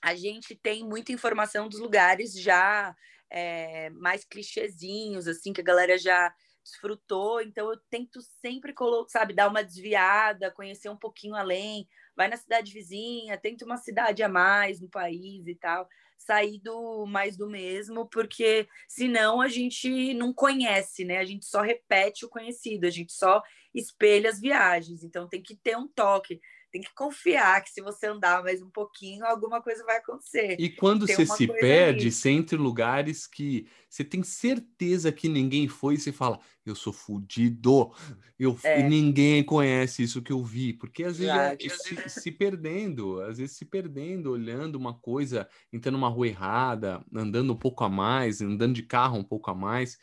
[0.00, 2.94] a gente tem muita informação dos lugares já
[3.30, 7.40] é, mais clichêzinhos, assim, que a galera já desfrutou.
[7.40, 8.72] Então, eu tento sempre,
[9.08, 14.22] sabe, dar uma desviada, conhecer um pouquinho além, vai na cidade vizinha, tenta uma cidade
[14.22, 15.88] a mais no país e tal
[16.18, 21.18] sair do mais do mesmo, porque senão a gente não conhece, né?
[21.18, 23.42] A gente só repete o conhecido, a gente só
[23.74, 25.02] espelha as viagens.
[25.02, 28.70] Então tem que ter um toque, tem que confiar que se você andar mais um
[28.70, 30.60] pouquinho, alguma coisa vai acontecer.
[30.60, 35.28] E quando Tem você se perde, você entra em lugares que você tem certeza que
[35.28, 37.92] ninguém foi e você fala, eu sou fudido,
[38.36, 38.78] eu, É.
[38.82, 43.56] ninguém conhece isso que eu vi, porque às vezes é se, se perdendo, às vezes
[43.56, 48.74] se perdendo, olhando uma coisa, entrando numa rua errada, andando um pouco a mais, andando
[48.74, 49.96] de carro um pouco a mais.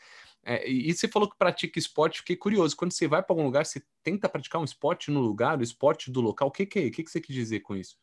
[0.47, 2.77] É, e você falou que pratica esporte, fiquei curioso.
[2.77, 6.11] Quando você vai para algum lugar, você tenta praticar um esporte no lugar, o esporte
[6.11, 6.49] do local.
[6.49, 6.85] O que, que é?
[6.85, 7.97] O que, que você quis dizer com isso?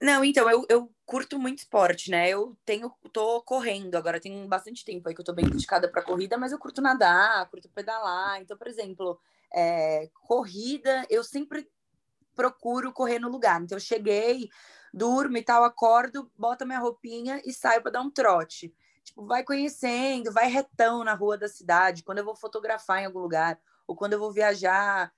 [0.00, 2.28] Não, então, eu, eu curto muito esporte, né?
[2.28, 6.02] Eu tenho, tô correndo agora, tem bastante tempo aí que eu tô bem dedicada pra
[6.02, 8.42] corrida, mas eu curto nadar, curto pedalar.
[8.42, 9.18] Então, por exemplo,
[9.54, 11.66] é, corrida, eu sempre
[12.34, 13.62] procuro correr no lugar.
[13.62, 14.48] Então, eu cheguei,
[14.92, 18.74] durmo e tal, acordo, boto minha roupinha e saio para dar um trote.
[19.04, 22.04] Tipo, vai conhecendo, vai retão na rua da cidade.
[22.04, 25.12] Quando eu vou fotografar em algum lugar, ou quando eu vou viajar,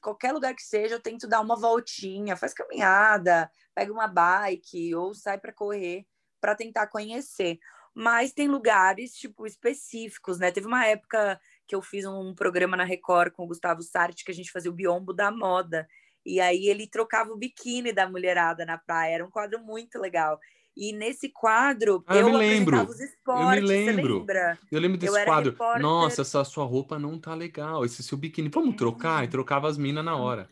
[0.00, 5.14] qualquer lugar que seja, eu tento dar uma voltinha, faz caminhada, pega uma bike ou
[5.14, 6.06] sai para correr
[6.40, 7.58] para tentar conhecer.
[7.94, 10.50] Mas tem lugares tipo específicos, né?
[10.52, 14.30] Teve uma época que eu fiz um programa na Record com o Gustavo Sarti que
[14.30, 15.86] a gente fazia o biombo da moda.
[16.24, 20.38] E aí ele trocava o biquíni da mulherada na praia, era um quadro muito legal.
[20.78, 22.92] E nesse quadro Ah, eu me apresentava lembro.
[22.94, 24.26] os Eu esportes, me você lembro.
[24.70, 25.50] Eu lembro Eu desse era quadro.
[25.50, 25.82] repórter.
[25.82, 27.84] Nossa, essa sua roupa não tá legal.
[27.84, 28.48] Esse seu biquíni.
[28.48, 29.24] Vamos trocar?
[29.24, 30.48] E trocava as minas na hora.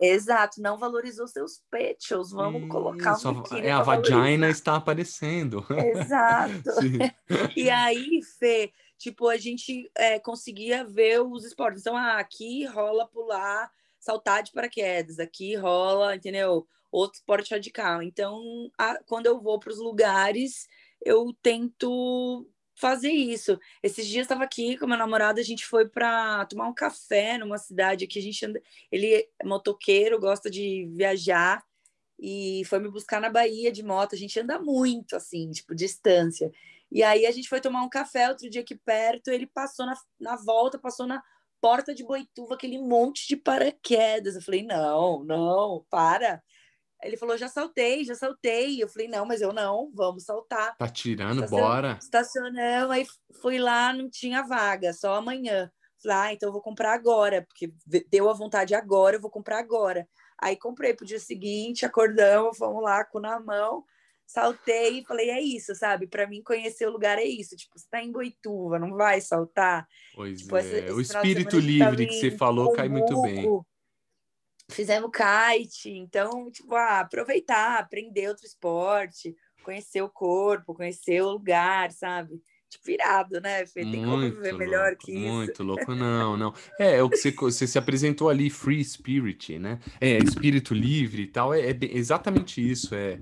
[0.00, 4.48] Exato, não valorizou seus pechos, vamos colocar um a- biquíni é, a vagina valorizar.
[4.50, 5.64] está aparecendo.
[5.70, 6.70] Exato.
[7.56, 11.80] E aí, Fê, tipo, a gente é, conseguia ver os esportes.
[11.80, 16.66] Então, ah, aqui rola pular, saltar de paraquedas, aqui rola, entendeu?
[16.90, 18.02] Outro esporte radical.
[18.02, 20.66] Então, a- quando eu vou para os lugares,
[21.04, 23.58] eu tento fazer isso.
[23.82, 27.58] Esses dias estava aqui com meu namorado, a gente foi para tomar um café numa
[27.58, 28.18] cidade aqui.
[28.18, 31.62] A gente anda, ele é motoqueiro, gosta de viajar
[32.18, 34.14] e foi me buscar na Bahia de moto.
[34.14, 36.50] A gente anda muito, assim, tipo, distância.
[36.90, 39.94] E aí a gente foi tomar um café outro dia aqui perto, ele passou na,
[40.18, 41.22] na volta, passou na
[41.60, 44.36] porta de Boituva, aquele monte de paraquedas.
[44.36, 46.42] Eu falei, não, não, para.
[47.02, 48.82] Ele falou, já saltei, já saltei.
[48.82, 50.76] Eu falei, não, mas eu não, vamos saltar.
[50.76, 51.58] Tá tirando, Estacion...
[51.58, 51.98] bora.
[52.00, 53.06] Estacionamos, aí
[53.40, 55.70] fui lá, não tinha vaga, só amanhã.
[56.02, 57.72] Falei, ah, então eu vou comprar agora, porque
[58.08, 60.08] deu a vontade agora, eu vou comprar agora.
[60.40, 63.84] Aí comprei pro dia seguinte, acordamos, fomos lá com na mão
[64.28, 66.06] saltei e falei, é isso, sabe?
[66.06, 67.56] Para mim, conhecer o lugar é isso.
[67.56, 69.88] Tipo, você tá em Boituva, não vai saltar.
[70.14, 73.46] Pois tipo, é, esse, o espírito livre que você falou cai muito bem.
[74.70, 81.90] Fizemos kite, então, tipo, ah, aproveitar, aprender outro esporte, conhecer o corpo, conhecer o lugar,
[81.90, 82.40] sabe?
[82.68, 83.80] Tipo, virado, né, Fê?
[83.80, 85.20] Tem muito como viver melhor que isso.
[85.20, 86.54] Muito louco, não, não.
[86.78, 89.80] É, é o que você, você se apresentou ali, free spirit, né?
[90.00, 93.18] É, espírito livre e tal, é, é exatamente isso, é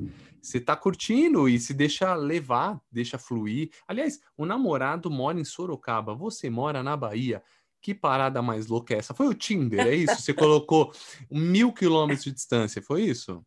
[0.46, 3.68] você tá curtindo e se deixa levar, deixa fluir.
[3.88, 7.42] Aliás, o namorado mora em Sorocaba, você mora na Bahia.
[7.86, 9.14] Que parada mais louca é essa?
[9.14, 10.20] Foi o Tinder, é isso?
[10.20, 10.92] Você colocou
[11.30, 13.46] mil quilômetros de distância, foi isso?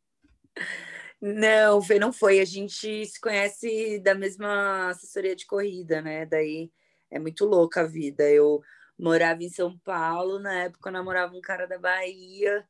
[1.22, 2.40] Não, não foi.
[2.40, 6.26] A gente se conhece da mesma assessoria de corrida, né?
[6.26, 6.72] Daí
[7.12, 8.32] é muito louca a vida.
[8.32, 8.62] Eu
[8.98, 12.66] morava em São Paulo, na época eu namorava um cara da Bahia,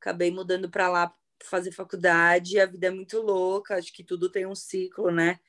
[0.00, 4.46] acabei mudando para lá fazer faculdade, a vida é muito louca, acho que tudo tem
[4.46, 5.40] um ciclo, né?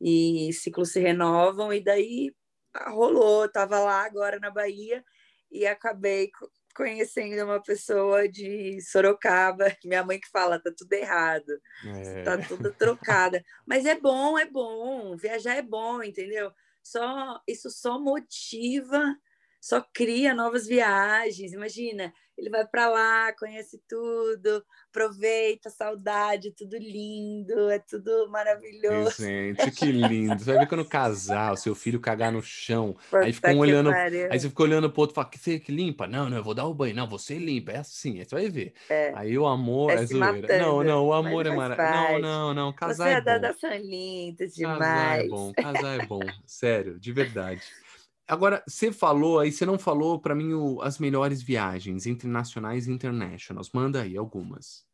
[0.00, 2.32] E ciclos se renovam, e daí
[2.72, 5.04] ah, rolou, tava lá agora na Bahia
[5.50, 6.30] e acabei
[6.74, 12.22] conhecendo uma pessoa de Sorocaba, minha mãe que fala, tá tudo errado, é.
[12.22, 13.42] tá tudo trocada.
[13.66, 16.52] Mas é bom, é bom, viajar é bom, entendeu?
[16.82, 19.16] Só isso só motiva,
[19.60, 21.52] só cria novas viagens.
[21.52, 29.22] Imagina, ele vai para lá, conhece tudo, aproveita, saudade, tudo lindo, é tudo maravilhoso.
[29.22, 30.38] Gente, que lindo.
[30.38, 33.90] Você vai ver quando casar, o seu filho cagar no chão, aí fica um olhando,
[33.90, 34.28] pariu.
[34.30, 36.06] aí você fica olhando pro outro e fala, que você que limpa?
[36.06, 36.94] Não, não, eu vou dar o banho.
[36.94, 38.74] Não, você limpa, é assim, aí você vai ver.
[38.90, 39.12] É.
[39.14, 40.32] Aí o amor é, é zoeira.
[40.32, 42.20] Matando, não, não, o amor é maravilhoso.
[42.20, 43.52] Não, não, não, casar você é, é bom.
[43.52, 44.78] Você é linda demais.
[44.78, 47.62] Casar é bom, casar é bom, sério, de verdade.
[48.28, 52.92] Agora, você falou aí, você não falou para mim o, as melhores viagens internacionais e
[52.92, 53.70] internationals.
[53.72, 54.84] Manda aí algumas.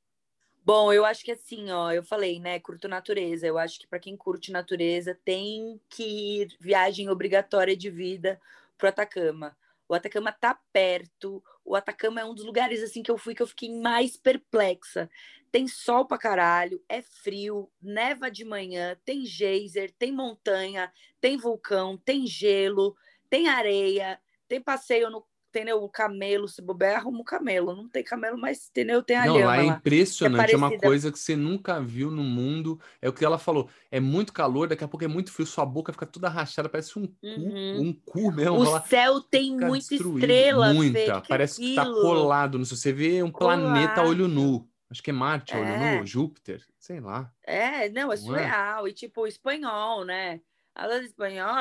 [0.64, 3.47] Bom, eu acho que assim, ó, eu falei, né, curto natureza.
[3.47, 6.03] Eu acho que para quem curte natureza tem que
[6.42, 8.40] ir viagem obrigatória de vida
[8.77, 9.57] pro Atacama.
[9.88, 11.42] O Atacama tá perto.
[11.64, 15.11] O Atacama é um dos lugares assim que eu fui que eu fiquei mais perplexa.
[15.51, 21.97] Tem sol pra caralho, é frio, neva de manhã, tem geyser, tem montanha, tem vulcão,
[21.97, 22.97] tem gelo
[23.33, 25.83] tem areia, tem passeio no entendeu?
[25.83, 27.77] O camelo, se bobear, arruma o camelo.
[27.77, 29.03] Não tem camelo, mas entendeu?
[29.03, 32.23] Tem a Não, lá é impressionante, é, é, uma coisa que você nunca viu no
[32.23, 32.81] mundo.
[33.03, 33.68] É o que ela falou.
[33.90, 36.99] É muito calor, daqui a pouco é muito frio, sua boca fica toda rachada, parece
[36.99, 37.81] um cu, uhum.
[37.83, 38.57] um cu mesmo.
[38.57, 40.18] O céu tem muita destruído.
[40.18, 42.57] estrela, Muita, Fê, parece que, que tá colado.
[42.57, 43.61] Não sei, você vê um colado.
[43.61, 44.66] planeta olho nu.
[44.90, 45.59] Acho que é Marte, é.
[45.59, 47.31] olho nu, Júpiter, sei lá.
[47.42, 48.16] É, não, é não é?
[48.16, 48.87] surreal.
[48.87, 48.90] É?
[48.90, 50.40] E tipo, espanhol, né?
[50.75, 51.55] Aula de espanhol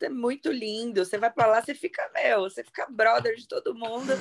[0.00, 1.04] é muito lindo.
[1.04, 4.12] Você vai para lá, você fica, meu, você fica brother de todo mundo.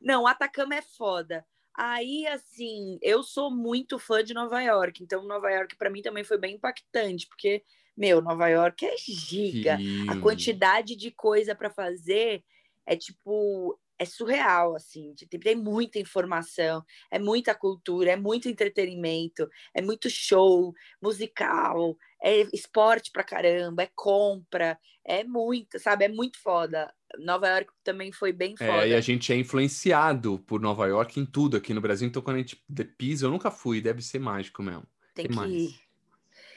[0.00, 1.44] Não, Atacama é foda.
[1.74, 6.24] Aí, assim, eu sou muito fã de Nova York, então Nova York para mim também
[6.24, 7.62] foi bem impactante, porque,
[7.96, 9.78] meu, Nova York é giga.
[10.08, 12.44] A quantidade de coisa para fazer
[12.84, 19.82] é tipo, é surreal, assim, tem muita informação, é muita cultura, é muito entretenimento, é
[19.82, 26.90] muito show musical, é esporte pra caramba, é compra, é muito, sabe, é muito foda.
[27.18, 28.86] Nova York também foi bem foda.
[28.86, 32.22] É, e a gente é influenciado por Nova York em tudo aqui no Brasil, então
[32.22, 32.56] quando a gente
[32.96, 34.86] pisa, eu nunca fui, deve ser mágico mesmo.
[35.14, 35.74] Tem que, que ir.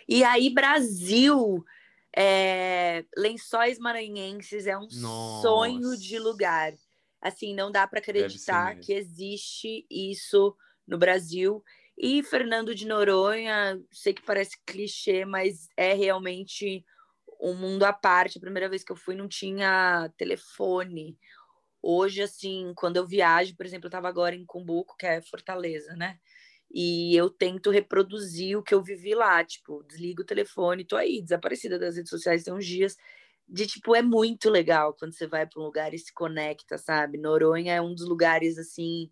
[0.08, 1.62] E aí, Brasil,
[2.16, 3.04] é...
[3.18, 5.42] Lençóis Maranhenses é um Nossa.
[5.42, 6.72] sonho de lugar
[7.24, 10.56] assim, não dá para acreditar que existe isso
[10.86, 11.64] no Brasil.
[11.98, 16.84] E Fernando de Noronha, sei que parece clichê, mas é realmente
[17.40, 18.38] um mundo à parte.
[18.38, 21.18] A primeira vez que eu fui não tinha telefone.
[21.82, 25.96] Hoje, assim, quando eu viajo, por exemplo, eu estava agora em Cumbuco, que é Fortaleza,
[25.96, 26.20] né?
[26.72, 31.22] E eu tento reproduzir o que eu vivi lá, tipo, desligo o telefone, tô aí,
[31.22, 32.98] desaparecida das redes sociais tem uns dias
[33.48, 37.18] de tipo, é muito legal quando você vai para um lugar e se conecta, sabe?
[37.18, 39.10] Noronha é um dos lugares assim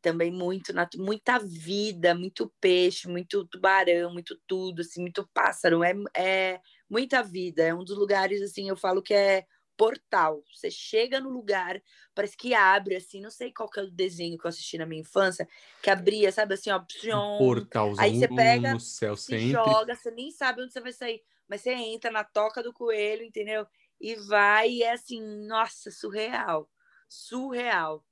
[0.00, 6.60] também muito muita vida, muito peixe, muito tubarão, muito tudo, assim, muito pássaro, é, é
[6.88, 7.62] muita vida.
[7.62, 9.44] É um dos lugares assim, eu falo que é
[9.76, 10.42] portal.
[10.54, 11.80] Você chega no lugar,
[12.14, 14.86] parece que abre assim, não sei qual que é o desenho que eu assisti na
[14.86, 15.48] minha infância,
[15.82, 19.50] que abria, sabe assim, ó, um portalzão aí você pega no céu sempre.
[19.52, 23.24] joga, você nem sabe onde você vai sair mas você entra na toca do coelho,
[23.24, 23.66] entendeu?
[24.00, 26.70] E vai, e é assim, nossa, surreal.
[27.08, 28.02] Surreal.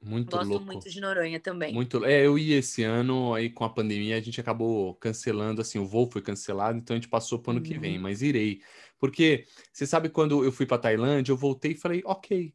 [0.00, 0.64] Muito Gosto louco.
[0.66, 1.72] muito de Noronha também.
[1.74, 5.78] Muito, é, eu ia esse ano, aí com a pandemia a gente acabou cancelando, assim,
[5.78, 8.02] o voo foi cancelado, então a gente passou para o ano que vem, Uhum.
[8.02, 8.60] mas irei.
[8.98, 12.54] Porque você sabe quando eu fui para Tailândia, eu voltei e falei, ok,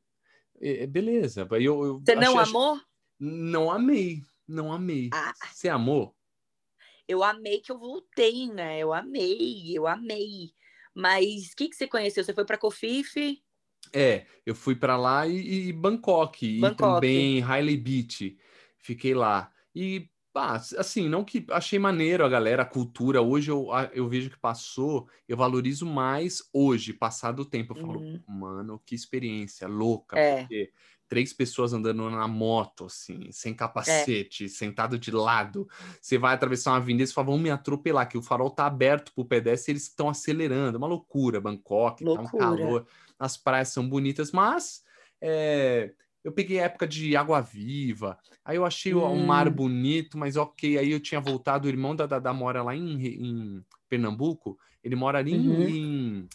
[0.61, 1.47] é, é, beleza.
[1.51, 2.79] Eu, eu Você não achei- amou?
[3.19, 5.09] Não amei, não amei.
[5.13, 5.33] Ah.
[5.53, 6.15] Você amou?
[7.07, 8.79] Eu amei que eu voltei, né?
[8.79, 10.53] Eu amei, eu amei.
[10.95, 12.23] Mas o que, que você conheceu?
[12.23, 13.43] Você foi para Cofife?
[13.93, 17.11] É, eu fui para lá e, e Bangkok, e Bangkok.
[17.11, 18.37] também Hailey Beach.
[18.77, 19.51] Fiquei lá.
[19.75, 23.21] E, pá, assim, não que achei maneiro a galera, a cultura.
[23.21, 27.73] Hoje eu, eu vejo que passou, eu valorizo mais hoje, passado o tempo.
[27.73, 28.23] Eu falo, Uhum.
[28.27, 30.19] mano, que experiência louca.
[30.21, 30.49] É.
[30.49, 30.71] Porque
[31.07, 35.67] três pessoas andando na moto, assim, sem capacete, sentado de lado.
[36.01, 38.65] Você vai atravessar uma avenida e você fala, vão me atropelar, que o farol tá
[38.65, 40.75] aberto pro pedestre e eles estão acelerando.
[40.75, 42.45] É uma loucura, Bangkok, tá um Loucura.
[42.45, 42.87] calor.
[43.19, 44.83] As praias são bonitas, mas
[45.21, 48.17] é, eu peguei época de água viva.
[48.43, 49.53] Aí eu achei o- um mar Hum.
[49.53, 50.77] bonito, mas ok.
[50.77, 54.57] Aí eu tinha voltado, o irmão da Dada mora lá em, em Pernambuco.
[54.83, 55.67] Ele mora ali Uhum.
[55.69, 56.27] em.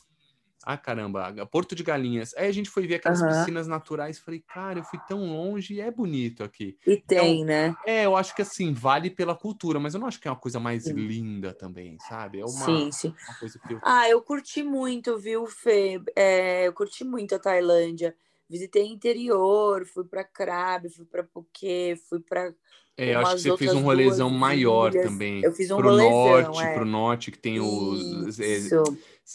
[0.71, 2.35] Ah, caramba, Porto de Galinhas.
[2.35, 3.31] Aí a gente foi ver aquelas Aham.
[3.39, 4.19] piscinas naturais.
[4.19, 6.77] Falei, cara, eu fui tão longe e é bonito aqui.
[6.87, 7.75] E tem, né?
[7.87, 10.37] É, eu acho que assim, vale pela cultura, mas eu não acho que é uma
[10.37, 10.95] coisa mais Sim.
[10.95, 12.41] linda também, sabe?
[12.41, 13.15] É uma, Sim, sim.
[13.27, 13.81] uma coisa que eu.
[13.83, 16.03] Ah, eu curti muito, viu, Fê?
[16.15, 18.15] É, eu curti muito a Tailândia.
[18.47, 22.55] Visitei interior, fui para Krabi, fui para Phuket, fui para
[22.99, 25.05] É, eu acho que você fez um rolezão maior ilhas.
[25.05, 25.43] também.
[25.43, 26.75] Eu fiz um pro rolezão, norte, é.
[26.75, 28.59] pro norte, que tem os é.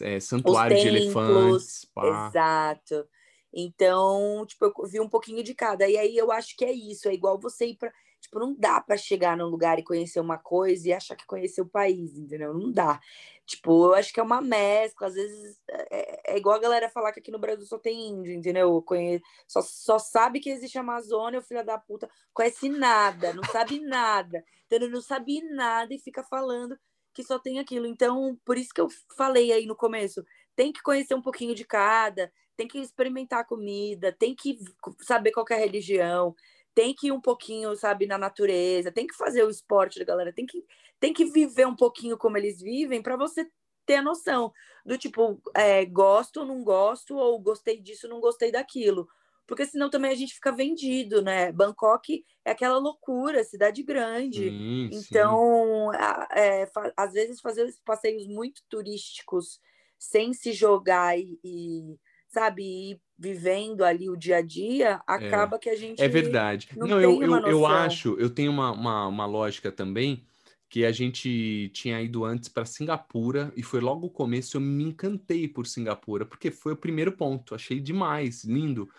[0.01, 1.85] É, santuário de elefantes.
[1.93, 2.27] pá.
[2.27, 3.07] Exato.
[3.53, 5.87] Então, tipo, eu vi um pouquinho de cada.
[5.87, 8.81] E aí eu acho que é isso, é igual você ir para, tipo, não dá
[8.81, 12.53] para chegar num lugar e conhecer uma coisa e achar que conheceu o país, entendeu?
[12.53, 12.99] Não dá.
[13.45, 17.11] Tipo, eu acho que é uma mescla, às vezes é, é igual a galera falar
[17.11, 18.81] que aqui no Brasil só tem índio, entendeu?
[18.81, 19.21] Conhe...
[19.47, 23.79] Só, só sabe que existe a Amazônia, o filho da puta conhece nada, não sabe
[23.81, 24.89] nada, entendeu?
[24.89, 26.75] Não sabe nada e fica falando
[27.13, 27.85] que só tem aquilo.
[27.85, 30.23] Então, por isso que eu falei aí no começo,
[30.55, 34.57] tem que conhecer um pouquinho de cada, tem que experimentar a comida, tem que
[35.01, 36.35] saber qual é a religião,
[36.73, 40.33] tem que ir um pouquinho, sabe, na natureza, tem que fazer o esporte da galera,
[40.33, 40.63] tem que,
[40.99, 43.47] tem que viver um pouquinho como eles vivem para você
[43.85, 44.51] ter a noção
[44.85, 49.07] do tipo, é, gosto ou não gosto, ou gostei disso, não gostei daquilo.
[49.47, 51.51] Porque senão também a gente fica vendido, né?
[51.51, 54.55] Bangkok é aquela loucura, cidade grande.
[54.57, 54.97] Sim, sim.
[54.97, 59.59] Então, a- é, às vezes fazer os passeios muito turísticos
[59.99, 61.95] sem se jogar e, e,
[62.29, 66.01] sabe, ir vivendo ali o dia a dia, acaba que a gente.
[66.01, 66.67] É verdade.
[66.75, 70.25] não Não, eu, eu, eu acho, eu tenho uma, uma, uma lógica também,
[70.69, 74.83] que a gente tinha ido antes para Singapura e foi logo o começo, eu me
[74.83, 78.89] encantei por Singapura, porque foi o primeiro ponto, achei demais, lindo.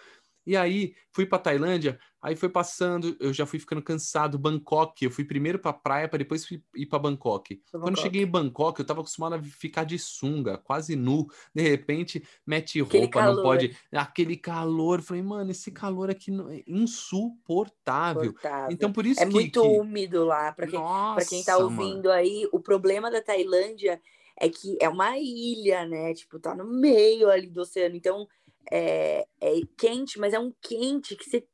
[0.46, 4.38] E aí fui para Tailândia, aí foi passando, eu já fui ficando cansado.
[4.38, 7.56] Bangkok, eu fui primeiro para praia para depois fui- ir para Bangkok.
[7.56, 8.02] Pra Quando Bangkok.
[8.02, 11.26] cheguei em Bangkok, eu estava acostumado a ficar de sunga, quase nu.
[11.54, 13.76] De repente, mete roupa, não pode.
[13.92, 18.32] Aquele calor, falei, mano, esse calor aqui não- é insuportável.
[18.32, 18.70] Confortável.
[18.72, 21.64] Então por isso é que muito que- úmido lá, para quem, pra quem tá Nossa,
[21.70, 21.82] mano.
[21.88, 24.00] ouvindo aí, o problema da Tailândia
[24.38, 26.12] é que é uma ilha, né?
[26.12, 27.94] Tipo, tá no meio ali do oceano.
[27.94, 28.26] Então,
[28.72, 31.46] é, é quente, mas é um quente que você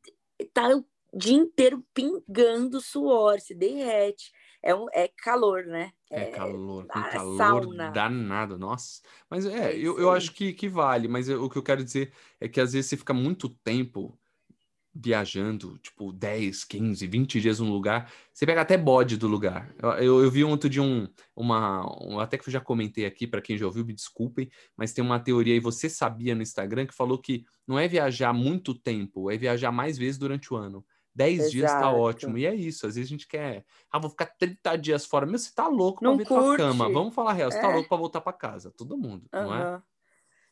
[0.52, 0.84] tá o
[1.16, 4.30] dia inteiro pingando suor, se derrete.
[4.62, 5.92] É, um, é calor, né?
[6.12, 7.92] É calor, com ah, é calor sauna.
[7.92, 9.00] danado, nossa.
[9.30, 11.84] Mas é, É eu, eu acho que, que vale, mas eu- o que eu quero
[11.84, 14.18] dizer é que às vezes você fica muito tempo
[14.94, 19.72] viajando, tipo 10, 15, 20 dias num lugar, você pega até bode do lugar.
[19.80, 23.06] Eu, eu, eu vi um outro de um, uma, um- até que eu já comentei
[23.06, 26.42] aqui, para quem já ouviu, me desculpem, mas tem uma teoria aí, você sabia no
[26.42, 30.56] Instagram, que falou que não é viajar muito tempo, é viajar mais vezes durante o
[30.56, 30.84] ano.
[31.12, 31.96] 10 dias tá Exato.
[31.96, 32.38] ótimo.
[32.38, 35.26] E é isso, às vezes a gente quer ah, vou ficar 30 dias fora.
[35.26, 36.56] Meu, você tá louco Não pra ver tua curte.
[36.58, 36.88] cama.
[36.88, 37.74] Vamos falar real, você tá É.
[37.74, 38.70] louco pra voltar pra casa.
[38.76, 39.82] Todo mundo, não é?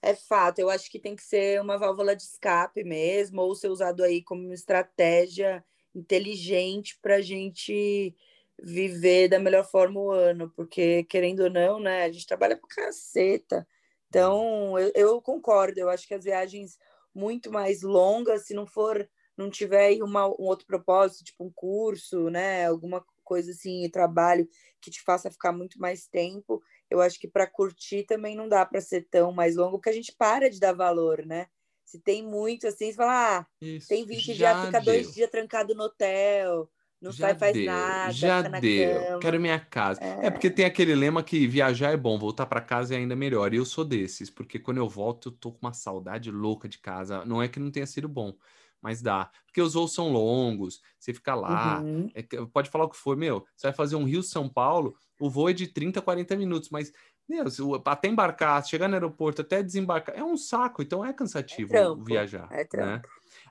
[0.02, 3.68] É fato, eu acho que tem que ser uma válvula de escape mesmo, ou ser
[3.68, 8.14] usado aí como uma estratégia inteligente para a gente
[8.62, 12.68] viver da melhor forma o ano, porque querendo ou não, né, a gente trabalha pra
[12.68, 13.66] caceta.
[14.08, 16.78] Então, eu, eu concordo, eu acho que as viagens
[17.14, 22.30] muito mais longas, se não for, não tiver uma, um outro propósito, tipo um curso,
[22.30, 24.48] né, alguma coisa assim, trabalho
[24.80, 28.64] que te faça ficar muito mais tempo, eu acho que para curtir também não dá
[28.64, 31.46] para ser tão mais longo, porque a gente para de dar valor, né?
[31.84, 33.88] Se tem muito assim, você fala, ah, Isso.
[33.88, 36.70] tem 20 já dias, fica dois dias trancado no hotel,
[37.00, 38.12] Não já sai, faz deu, nada.
[38.12, 39.18] Já deu.
[39.20, 39.98] Quero minha casa.
[40.02, 40.26] É...
[40.26, 40.30] é...
[40.30, 43.54] porque tem aquele lema que viajar é bom, voltar para casa é ainda melhor.
[43.54, 46.78] E eu sou desses, porque quando eu volto, eu tô com uma saudade louca de
[46.78, 47.24] casa.
[47.24, 48.34] Não é que não tenha sido bom,
[48.82, 49.30] mas dá.
[49.46, 52.10] Porque os voos são longos, você fica lá, uhum.
[52.14, 52.22] é,
[52.52, 53.46] pode falar o que for, meu.
[53.56, 56.92] Você vai fazer um Rio-São Paulo, o voo é de 30, 40 minutos, mas
[57.28, 57.44] meu,
[57.84, 62.04] até embarcar, chegar no aeroporto, até desembarcar, é um saco, então é cansativo é trampo,
[62.04, 62.48] viajar.
[62.50, 62.86] É trampo.
[62.86, 63.02] Né?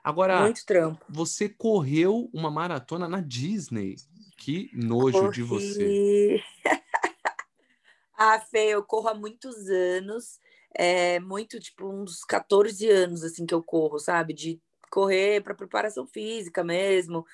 [0.02, 1.04] Agora, Muito trampo.
[1.08, 3.96] você correu uma maratona na Disney.
[4.36, 5.32] Que nojo Corri...
[5.32, 6.40] de você.
[8.16, 10.38] ah, Fê, eu corro há muitos anos.
[10.74, 14.32] É muito, tipo, uns 14 anos, assim, que eu corro, sabe?
[14.32, 14.60] De
[14.90, 17.26] correr para preparação física mesmo,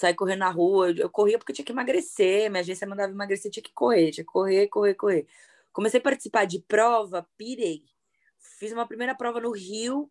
[0.00, 0.92] sair correndo na rua.
[0.92, 4.32] Eu corria porque tinha que emagrecer, minha agência mandava emagrecer, tinha que correr, tinha que
[4.32, 5.26] correr, correr, correr.
[5.72, 7.84] Comecei a participar de prova, pirei.
[8.58, 10.10] Fiz uma primeira prova no Rio,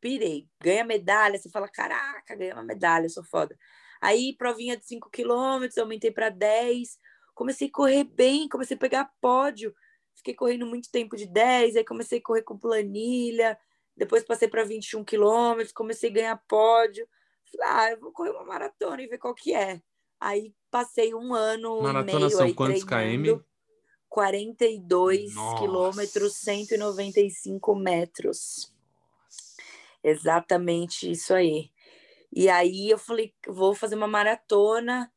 [0.00, 0.48] pirei.
[0.60, 3.58] Ganha medalha, você fala, caraca, ganhei uma medalha, sou foda.
[4.00, 6.98] Aí, provinha de 5 quilômetros, aumentei para 10.
[7.34, 9.74] Comecei a correr bem, comecei a pegar pódio.
[10.14, 13.58] Fiquei correndo muito tempo de 10, aí comecei a correr com planilha.
[13.96, 17.06] Depois passei para 21 quilômetros, comecei a ganhar pódio.
[17.52, 19.80] Falei, ah, eu vou correr uma maratona e ver qual que é.
[20.18, 23.38] Aí passei um ano maratona e meio são aí quantos treinando.
[23.38, 23.44] km?
[24.08, 25.56] 42 Nossa.
[25.56, 28.72] quilômetros, 195 metros.
[29.26, 29.62] Nossa.
[30.04, 31.70] Exatamente isso aí.
[32.30, 35.10] E aí eu falei, vou fazer uma maratona.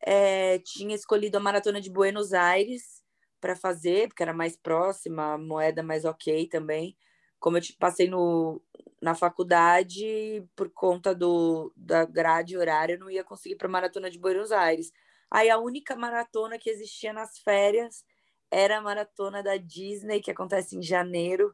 [0.00, 3.02] É, tinha escolhido a maratona de Buenos Aires
[3.40, 6.96] para fazer, porque era mais próxima, a moeda mais ok também.
[7.42, 8.62] Como eu passei no,
[9.00, 14.08] na faculdade, por conta do, da grade horária, eu não ia conseguir para a maratona
[14.08, 14.92] de Buenos Aires.
[15.28, 18.04] Aí a única maratona que existia nas férias
[18.48, 21.52] era a maratona da Disney, que acontece em janeiro.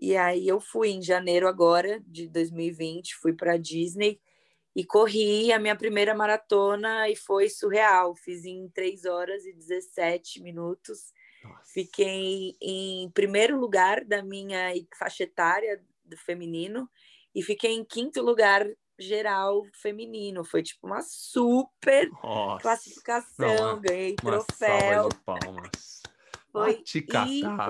[0.00, 4.18] E aí eu fui em janeiro agora, de 2020, fui para a Disney
[4.74, 8.14] e corri a minha primeira maratona e foi surreal.
[8.14, 11.12] Fiz em 3 horas e 17 minutos.
[11.48, 11.72] Nossa.
[11.72, 16.88] Fiquei em primeiro lugar da minha faixa etária do feminino
[17.34, 18.66] e fiquei em quinto lugar
[18.98, 20.44] geral feminino.
[20.44, 22.62] Foi tipo uma super Nossa.
[22.62, 25.02] classificação, Não, ganhei troféu.
[25.02, 25.88] Salva de palmas.
[26.50, 26.82] Foi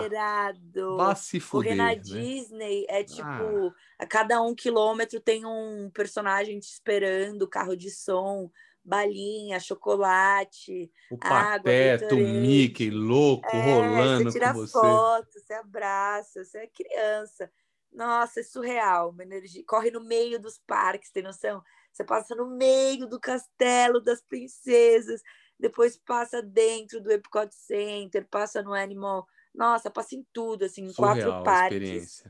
[0.04, 0.96] irado.
[0.96, 1.96] Vá se fuder, Porque na né?
[1.96, 3.74] Disney é tipo, ah.
[3.98, 8.50] a cada um quilômetro tem um personagem te esperando, carro de som,
[8.88, 14.72] balinha, chocolate, o Pateta, o Mickey louco é, rolando você tira com você.
[14.72, 17.50] foto, você abraça, você é criança.
[17.92, 19.62] Nossa, é surreal, uma energia.
[19.66, 21.62] Corre no meio dos parques, tem noção?
[21.92, 25.22] Você passa no meio do castelo das princesas
[25.58, 29.26] depois passa dentro do Epcot Center, passa no Animal.
[29.52, 32.24] Nossa, passa em tudo, assim, em surreal quatro parques.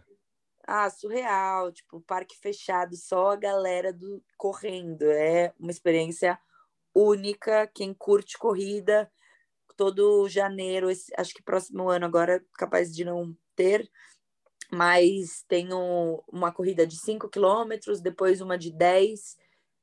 [0.66, 5.02] Ah, surreal, tipo, parque fechado, só a galera do correndo.
[5.04, 6.38] É uma experiência
[6.98, 7.66] única.
[7.74, 9.10] Quem curte corrida,
[9.76, 13.88] todo janeiro, esse, acho que próximo ano agora capaz de não ter,
[14.72, 19.36] mas tenho uma corrida de 5 quilômetros, depois uma de 10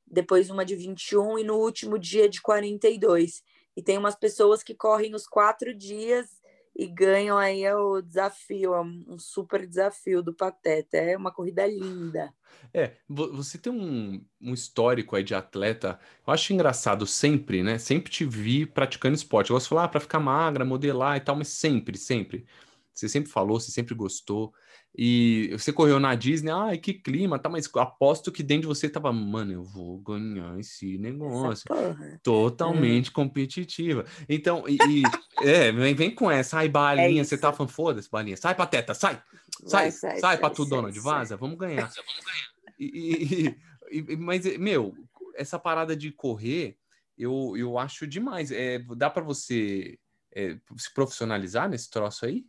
[0.06, 3.42] depois uma de 21 e no último dia de 42.
[3.76, 6.40] E tem umas pessoas que correm os quatro dias
[6.78, 10.98] e ganham aí o desafio, é um super desafio do Pateta.
[10.98, 12.30] É uma corrida linda.
[12.72, 15.98] É, você tem um, um histórico aí de atleta.
[16.26, 17.78] Eu acho engraçado sempre, né?
[17.78, 19.50] Sempre te vi praticando esporte.
[19.50, 22.46] Eu gosto de falar ah, para ficar magra, modelar e tal, mas sempre, sempre.
[22.92, 24.52] Você sempre falou, você sempre gostou.
[24.98, 28.88] E você correu na Disney, ai, que clima, tá, mas aposto que dentro de você
[28.88, 31.66] tava, mano, eu vou ganhar esse negócio.
[32.22, 34.06] Totalmente competitiva.
[34.26, 35.02] Então, e, e
[35.46, 38.94] é, vem, vem com essa, ai, balinha, é você tá falando, foda-se, balinha, sai pateta,
[38.94, 39.22] sai,
[39.66, 41.90] sai, sai, sai, sai pra tu, dona de vaza, vamos ganhar.
[41.94, 42.48] vamos ganhar.
[42.78, 43.54] E,
[43.90, 44.94] e, mas, meu,
[45.34, 46.78] essa parada de correr,
[47.18, 48.50] eu, eu acho demais.
[48.50, 49.98] É, dá para você
[50.34, 52.46] é, se profissionalizar nesse troço aí?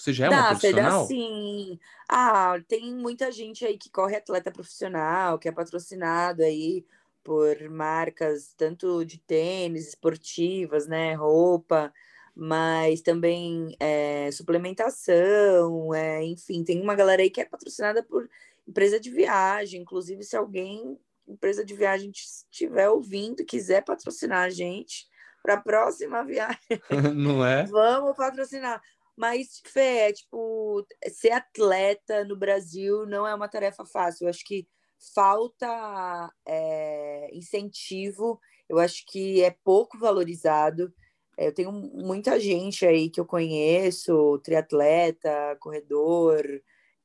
[0.00, 1.02] Você já é uma profissional?
[1.02, 1.78] Dá, sim.
[2.08, 6.86] Ah, tem muita gente aí que corre atleta profissional, que é patrocinado aí
[7.22, 11.92] por marcas tanto de tênis, esportivas, né, roupa,
[12.34, 18.26] mas também é, suplementação, é, enfim, tem uma galera aí que é patrocinada por
[18.66, 20.98] empresa de viagem, inclusive se alguém,
[21.28, 25.06] empresa de viagem estiver ouvindo, quiser patrocinar a gente
[25.42, 26.58] para a próxima viagem,
[27.14, 27.64] não é?
[27.64, 28.80] Vamos patrocinar.
[29.20, 34.24] Mas, Fê, é, tipo, ser atleta no Brasil não é uma tarefa fácil.
[34.24, 34.66] Eu acho que
[35.14, 40.90] falta é, incentivo, eu acho que é pouco valorizado.
[41.36, 46.42] É, eu tenho muita gente aí que eu conheço, triatleta, corredor,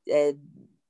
[0.07, 0.35] é,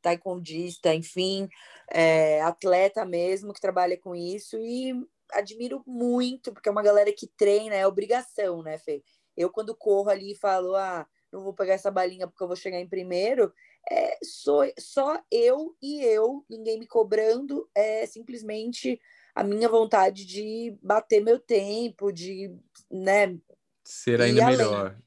[0.03, 1.49] taekwondista, enfim,
[1.91, 4.93] é, atleta mesmo que trabalha com isso e
[5.31, 9.03] admiro muito, porque é uma galera que treina, é obrigação, né, Fê?
[9.35, 12.79] Eu, quando corro ali falo, ah, não vou pegar essa balinha porque eu vou chegar
[12.79, 13.53] em primeiro,
[13.89, 18.99] é, sou, só eu e eu, ninguém me cobrando, é simplesmente
[19.35, 22.55] a minha vontade de bater meu tempo, de,
[22.89, 23.37] né,
[23.83, 24.97] ser ainda melhor.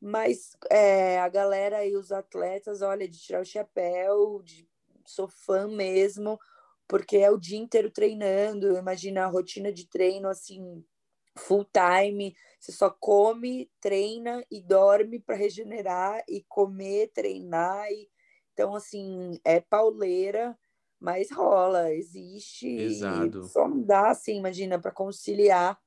[0.00, 4.68] Mas é, a galera e os atletas, olha, de tirar o chapéu, de,
[5.04, 6.38] sou fã mesmo,
[6.86, 8.76] porque é o dia inteiro treinando.
[8.76, 10.84] Imagina a rotina de treino assim,
[11.36, 12.34] full time.
[12.58, 17.90] Você só come, treina e dorme para regenerar e comer, treinar.
[17.90, 18.08] E...
[18.52, 20.56] Então, assim, é pauleira,
[20.98, 22.68] mas rola, existe.
[22.68, 23.44] Exato.
[23.44, 25.78] Só não dá, assim, imagina, para conciliar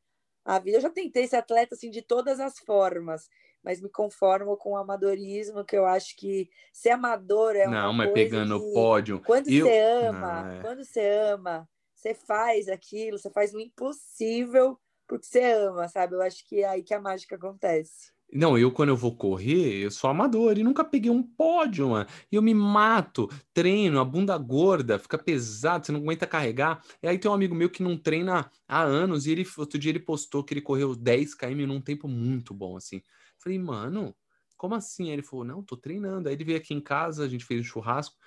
[0.45, 0.77] a vida.
[0.77, 3.27] Eu já tentei ser atleta assim de todas as formas,
[3.63, 7.93] mas me conformo com o amadorismo, que eu acho que ser amador é uma Não,
[7.93, 9.21] mas pegando que, pódio.
[9.25, 9.65] Quando eu...
[9.65, 10.61] você ama, Não, é.
[10.61, 16.15] quando você ama, você faz aquilo, você faz o impossível porque você ama, sabe?
[16.15, 18.11] Eu acho que é aí que a mágica acontece.
[18.31, 22.09] Não, eu quando eu vou correr, eu sou amador e nunca peguei um pódio, mano.
[22.29, 26.83] E eu me mato, treino, a bunda gorda, fica pesado, você não aguenta carregar.
[27.01, 29.91] E aí tem um amigo meu que não treina há anos e ele outro dia
[29.91, 33.01] ele postou que ele correu 10 km num tempo muito bom, assim.
[33.39, 34.13] Falei, mano,
[34.57, 35.05] como assim?
[35.05, 36.27] Aí ele falou, não, tô treinando.
[36.27, 38.17] Aí ele veio aqui em casa, a gente fez um churrasco.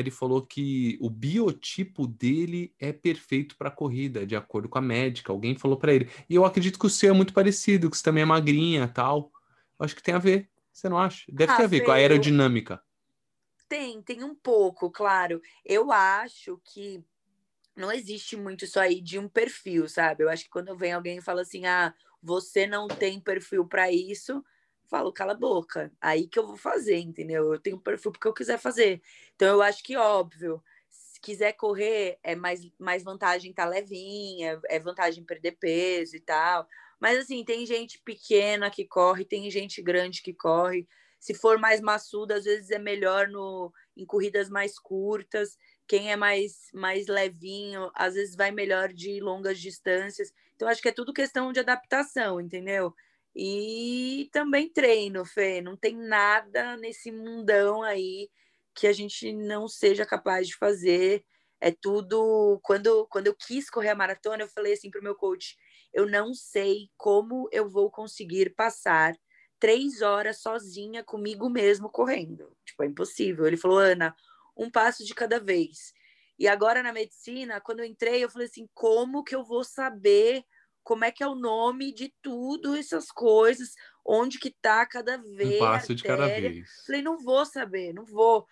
[0.00, 5.32] Ele falou que o biotipo dele é perfeito para corrida, de acordo com a médica.
[5.32, 6.08] Alguém falou para ele.
[6.28, 9.30] E eu acredito que o seu é muito parecido, que você também é magrinha tal.
[9.78, 10.48] Acho que tem a ver.
[10.72, 11.24] Você não acha?
[11.30, 12.82] Deve Ah, ter a ver com a eu- aerodinâmica.
[13.68, 15.40] Tem, tem um pouco, claro.
[15.64, 17.02] Eu acho que
[17.76, 20.24] não existe muito isso aí de um perfil, sabe?
[20.24, 23.90] Eu acho que quando vem alguém e fala assim, ah, você não tem perfil para
[23.90, 24.42] isso, eu
[24.92, 25.90] falo, cala a boca.
[26.00, 27.54] Aí que eu vou fazer, entendeu?
[27.54, 29.00] Eu tenho perfil porque eu quiser fazer.
[29.34, 34.78] Então eu acho que óbvio, se quiser correr, é mais, mais vantagem estar levinha, é
[34.78, 36.68] vantagem perder peso e tal.
[37.00, 40.86] Mas assim, tem gente pequena que corre, tem gente grande que corre.
[41.18, 45.56] Se for mais maçudo, às vezes é melhor no, em corridas mais curtas.
[45.86, 50.32] Quem é mais, mais levinho, às vezes vai melhor de longas distâncias.
[50.54, 52.94] Então, acho que é tudo questão de adaptação, entendeu?
[53.34, 55.60] E também treino, Fê.
[55.60, 58.28] Não tem nada nesse mundão aí
[58.74, 61.24] que a gente não seja capaz de fazer.
[61.60, 62.60] É tudo.
[62.62, 65.56] Quando, quando eu quis correr a maratona, eu falei assim para o meu coach:
[65.92, 69.14] eu não sei como eu vou conseguir passar
[69.58, 72.56] três horas sozinha comigo mesmo correndo.
[72.66, 73.46] Tipo, é impossível.
[73.46, 74.14] Ele falou, Ana,
[74.56, 75.92] um passo de cada vez.
[76.38, 80.44] E agora na medicina, quando eu entrei, eu falei assim, como que eu vou saber
[80.82, 83.74] como é que é o nome de tudo essas coisas,
[84.04, 85.56] onde que tá cada vez.
[85.56, 86.68] Um passo de cada vez.
[86.86, 88.46] Falei, não vou saber, não vou.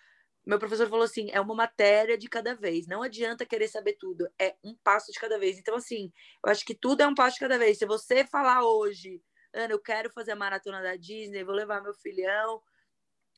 [0.45, 2.87] Meu professor falou assim: é uma matéria de cada vez.
[2.87, 4.27] Não adianta querer saber tudo.
[4.39, 5.59] É um passo de cada vez.
[5.59, 6.11] Então, assim,
[6.43, 7.77] eu acho que tudo é um passo de cada vez.
[7.77, 9.21] Se você falar hoje,
[9.53, 12.61] Ana, eu quero fazer a maratona da Disney, vou levar meu filhão,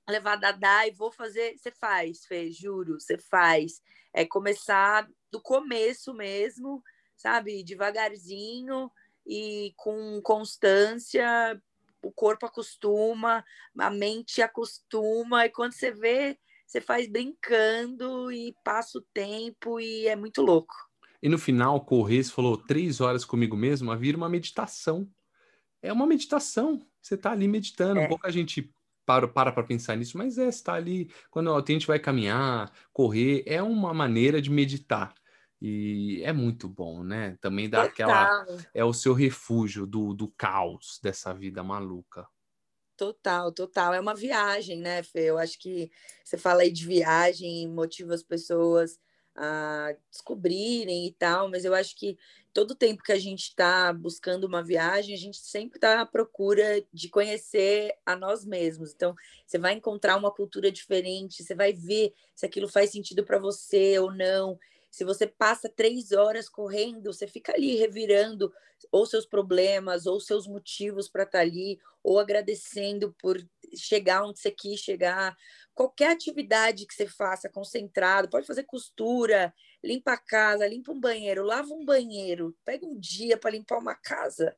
[0.08, 1.58] levar a Dadá e vou fazer.
[1.58, 3.82] Você faz, Fê, juro, você faz.
[4.14, 6.84] É começar do começo mesmo,
[7.16, 7.64] sabe?
[7.64, 8.92] Devagarzinho
[9.26, 11.62] e com constância.
[12.02, 13.46] O corpo acostuma,
[13.78, 16.38] a mente acostuma, e quando você vê,
[16.68, 20.74] você faz brincando e passa o tempo e é muito louco.
[21.22, 25.10] E no final, correr, você falou três horas comigo mesmo, vira uma meditação.
[25.82, 26.86] É uma meditação.
[27.02, 28.02] Você está ali meditando.
[28.02, 28.08] É.
[28.08, 28.74] Pouca gente
[29.06, 31.10] para para para pensar nisso, mas é, está ali.
[31.30, 35.14] Quando ó, a gente vai caminhar, correr, é uma maneira de meditar.
[35.66, 37.38] E é muito bom, né?
[37.40, 38.46] Também dá aquela.
[38.74, 42.28] É o seu refúgio do, do caos dessa vida maluca.
[42.98, 43.94] total, total.
[43.94, 45.30] É uma viagem, né, Fê?
[45.30, 45.90] Eu acho que
[46.22, 49.00] você fala aí de viagem, motiva as pessoas
[49.36, 52.18] a descobrirem e tal, mas eu acho que
[52.54, 56.84] todo tempo que a gente está buscando uma viagem, a gente sempre está à procura
[56.94, 58.94] de conhecer a nós mesmos.
[58.94, 59.16] Então,
[59.48, 63.98] você vai encontrar uma cultura diferente, você vai ver se aquilo faz sentido para você
[63.98, 64.60] ou não.
[64.94, 68.54] Se você passa três horas correndo, você fica ali revirando
[68.92, 73.44] ou seus problemas, ou seus motivos para estar ali, ou agradecendo por
[73.76, 75.36] chegar onde você quis chegar.
[75.74, 79.52] Qualquer atividade que você faça concentrado, pode fazer costura,
[79.84, 83.96] limpa a casa, limpa um banheiro, lava um banheiro, pega um dia para limpar uma
[83.96, 84.56] casa,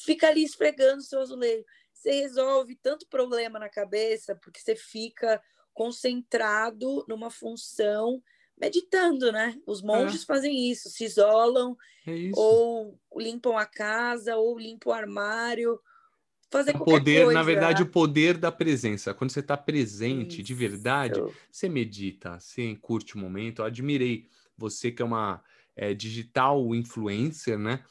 [0.00, 1.62] fica ali esfregando seu azulejo.
[1.92, 5.42] Você resolve tanto problema na cabeça, porque você fica
[5.74, 8.22] concentrado numa função
[8.60, 9.58] meditando, né?
[9.66, 10.26] Os monges É.
[10.26, 11.76] fazem isso, se isolam,
[12.06, 12.38] É isso.
[12.40, 15.78] ou limpam a casa, ou limpam o armário,
[16.50, 17.38] fazer o poder, coisa.
[17.38, 19.12] na verdade, o poder da presença.
[19.12, 21.32] Quando você está presente de verdade, Isso.
[21.50, 23.60] você medita, você curte o momento.
[23.62, 25.42] Eu admirei você que é uma
[25.76, 27.82] é, digital influencer, né?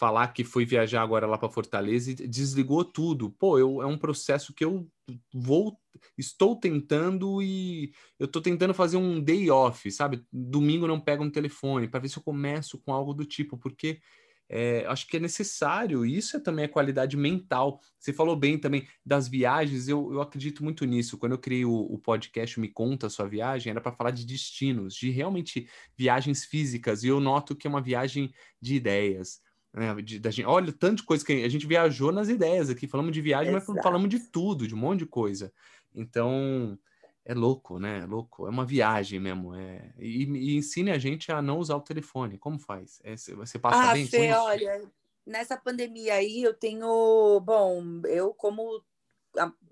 [0.00, 3.28] Falar que foi viajar agora lá para Fortaleza e desligou tudo.
[3.32, 4.88] Pô, eu, é um processo que eu
[5.30, 5.76] vou,
[6.16, 10.24] estou tentando e eu estou tentando fazer um day off, sabe?
[10.32, 14.00] Domingo não pego um telefone para ver se eu começo com algo do tipo, porque
[14.48, 17.78] é, acho que é necessário, isso é também a qualidade mental.
[17.98, 21.18] Você falou bem também das viagens, eu, eu acredito muito nisso.
[21.18, 24.24] Quando eu criei o, o podcast Me Conta a Sua Viagem, era para falar de
[24.24, 29.42] destinos, de realmente viagens físicas, e eu noto que é uma viagem de ideias.
[29.72, 29.94] Né?
[30.02, 33.12] De, da gente, olha, tanto de coisa que a gente viajou nas ideias aqui, falamos
[33.12, 33.72] de viagem, Exato.
[33.72, 35.52] mas falamos de tudo, de um monte de coisa.
[35.94, 36.78] Então,
[37.24, 38.00] é louco, né?
[38.00, 38.46] É louco.
[38.46, 39.54] É uma viagem mesmo.
[39.54, 39.92] É...
[39.98, 42.38] E, e ensine a gente a não usar o telefone.
[42.38, 43.00] Como faz?
[43.04, 44.82] É, você passa ah, bem Fê, olha,
[45.26, 47.40] nessa pandemia aí eu tenho...
[47.40, 48.82] Bom, eu como...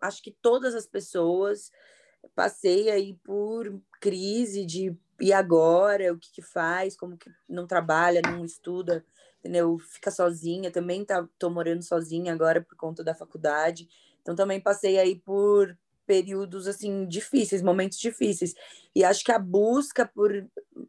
[0.01, 1.73] Acho que todas as pessoas
[2.35, 8.23] passei aí por crise de e agora, o que que faz, como que não trabalha,
[8.23, 9.05] não estuda,
[9.39, 9.79] entendeu?
[9.79, 13.89] Fica sozinha, também tá, tô morando sozinha agora por conta da faculdade,
[14.21, 15.77] então também passei aí por
[16.07, 18.55] períodos assim difíceis, momentos difíceis.
[18.95, 20.33] E acho que a busca por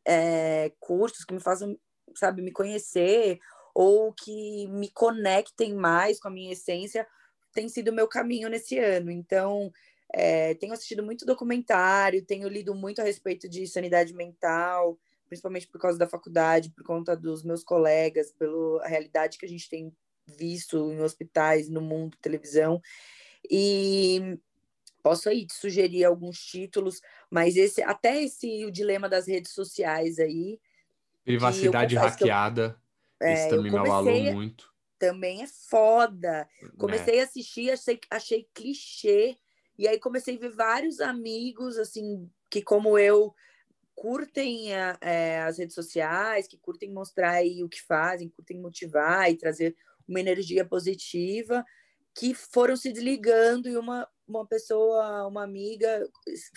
[0.06, 1.78] é, cursos que me façam,
[2.16, 3.40] sabe, me conhecer
[3.76, 7.06] ou que me conectem mais com a minha essência
[7.54, 9.12] tem sido o meu caminho nesse ano.
[9.12, 9.72] Então,
[10.14, 14.98] é, tenho assistido muito documentário, tenho lido muito a respeito de sanidade mental,
[15.30, 19.70] principalmente por causa da faculdade, por conta dos meus colegas, pela realidade que a gente
[19.70, 19.96] tem
[20.28, 22.82] visto em hospitais, no mundo, televisão.
[23.50, 24.38] E
[25.02, 30.20] Posso aí te sugerir alguns títulos, mas esse até esse o dilema das redes sociais
[30.20, 30.60] aí.
[31.24, 32.80] Privacidade hackeada.
[33.20, 34.70] Eu, é, esse também me abalou muito.
[34.98, 36.48] Também é foda.
[36.78, 37.22] Comecei é.
[37.22, 39.38] a assistir, achei, achei clichê.
[39.78, 43.34] E aí comecei a ver vários amigos, assim, que como eu
[44.00, 49.30] curtem a, é, as redes sociais, que curtem mostrar aí o que fazem, curtem motivar
[49.30, 49.76] e trazer
[50.08, 51.66] uma energia positiva,
[52.16, 56.08] que foram se desligando e uma uma pessoa, uma amiga,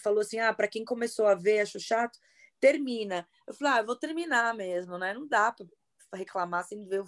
[0.02, 2.18] falou assim: ah, para quem começou a ver, achou chato,
[2.60, 3.26] termina.
[3.48, 5.14] Eu falei: ah, vou terminar mesmo, né?
[5.14, 5.66] Não dá para
[6.14, 7.02] reclamar sem ver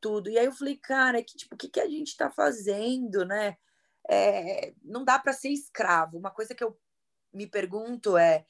[0.00, 0.30] tudo.
[0.30, 3.56] E aí eu falei: cara, que tipo, o que, que a gente está fazendo, né?
[4.08, 6.18] É, não dá para ser escravo.
[6.18, 6.78] Uma coisa que eu
[7.32, 8.46] me pergunto é: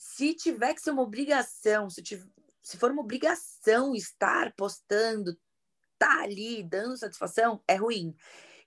[0.00, 2.26] se tiver que ser uma obrigação, se, tiver,
[2.62, 5.38] se for uma obrigação estar postando,
[5.98, 8.16] tá ali dando satisfação, é ruim.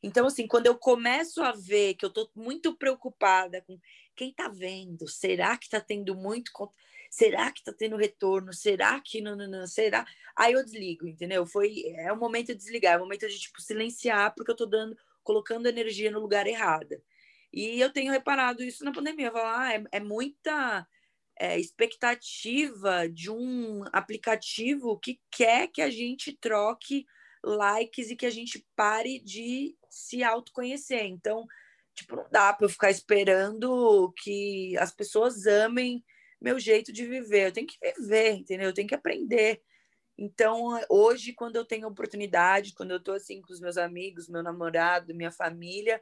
[0.04, 3.80] Então, assim, quando eu começo a ver que eu estou muito preocupada com
[4.16, 6.52] quem está vendo, será que está tendo muito.
[7.10, 8.54] Será que está tendo retorno?
[8.54, 10.06] Será que não, não, não, será?
[10.36, 11.48] Aí eu desligo, entendeu?
[11.48, 14.70] Foi é o momento de desligar, é o momento de tipo silenciar porque eu estou
[14.70, 17.02] dando, colocando energia no lugar errado.
[17.52, 19.32] E eu tenho reparado isso na pandemia.
[19.32, 20.88] Falar, ah, é, é muita
[21.40, 27.06] é, expectativa de um aplicativo que quer que a gente troque
[27.44, 31.06] likes e que a gente pare de se autoconhecer.
[31.06, 31.46] Então,
[31.96, 36.04] tipo, não dá para eu ficar esperando que as pessoas amem
[36.40, 37.48] meu jeito de viver.
[37.48, 38.68] Eu tenho que viver, entendeu?
[38.68, 39.62] Eu tenho que aprender.
[40.18, 44.44] Então, hoje, quando eu tenho oportunidade, quando eu estou assim com os meus amigos, meu
[44.44, 46.02] namorado, minha família,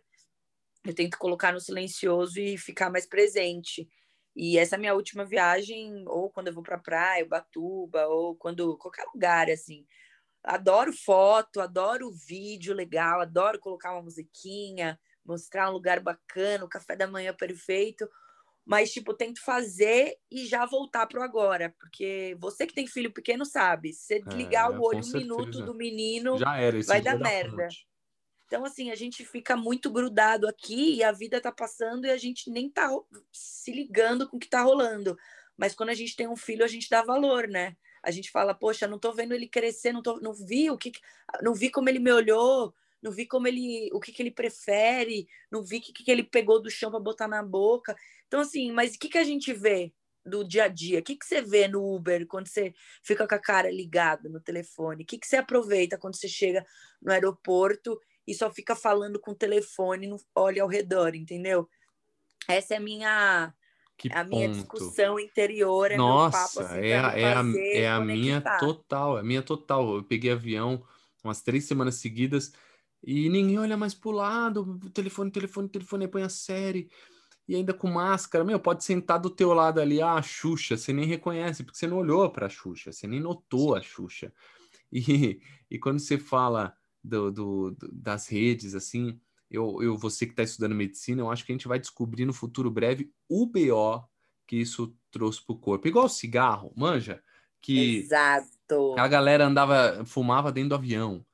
[0.83, 3.87] eu tento colocar no silencioso e ficar mais presente.
[4.35, 8.35] E essa é a minha última viagem, ou quando eu vou para praia, Batuba, ou
[8.35, 9.85] quando qualquer lugar assim.
[10.43, 16.95] Adoro foto, adoro vídeo legal, adoro colocar uma musiquinha, mostrar um lugar bacana, o café
[16.95, 18.09] da manhã perfeito,
[18.65, 23.45] mas tipo, tento fazer e já voltar pro agora, porque você que tem filho pequeno
[23.45, 27.75] sabe, se desligar é, o olho um minuto do menino, já era, vai dar merda.
[28.51, 32.17] Então, assim, a gente fica muito grudado aqui e a vida tá passando e a
[32.17, 32.89] gente nem tá
[33.31, 35.17] se ligando com o que tá rolando.
[35.55, 37.77] Mas quando a gente tem um filho, a gente dá valor, né?
[38.03, 40.91] a gente fala, poxa, não estou vendo ele crescer, não, tô, não vi o que,
[41.41, 45.27] não vi como ele me olhou, não vi como ele, o que, que ele prefere,
[45.51, 47.95] não vi o que, que ele pegou do chão para botar na boca.
[48.27, 49.93] Então, assim, mas o que, que a gente vê
[50.25, 50.99] do dia a dia?
[50.99, 52.73] O que, que você vê no Uber quando você
[53.03, 55.03] fica com a cara ligada no telefone?
[55.03, 56.65] O que, que você aproveita quando você chega
[57.01, 61.69] no aeroporto e só fica falando com o telefone, não olha ao redor, entendeu?
[62.47, 63.53] Essa é a minha
[63.97, 67.43] que a minha discussão interior é Nossa, papo, assim, é, a, é, a,
[67.73, 69.95] é a minha total, é a minha total.
[69.95, 70.83] Eu peguei avião
[71.23, 72.51] umas três semanas seguidas
[73.03, 76.89] e ninguém olha mais pro lado, telefone, telefone, telefone, põe a série.
[77.47, 80.93] E ainda com máscara, meu, pode sentar do teu lado ali, ah, a Xuxa, você
[80.93, 84.33] nem reconhece, porque você não olhou para a Xuxa, você nem notou a Xuxa.
[84.91, 90.43] E, e quando você fala do, do, das redes, assim, eu, eu você que está
[90.43, 94.07] estudando medicina, eu acho que a gente vai descobrir no futuro breve o BO
[94.47, 95.87] que isso trouxe para o corpo.
[95.87, 97.23] Igual cigarro, manja.
[97.61, 98.95] que Exato.
[98.97, 101.25] a galera andava, fumava dentro do avião.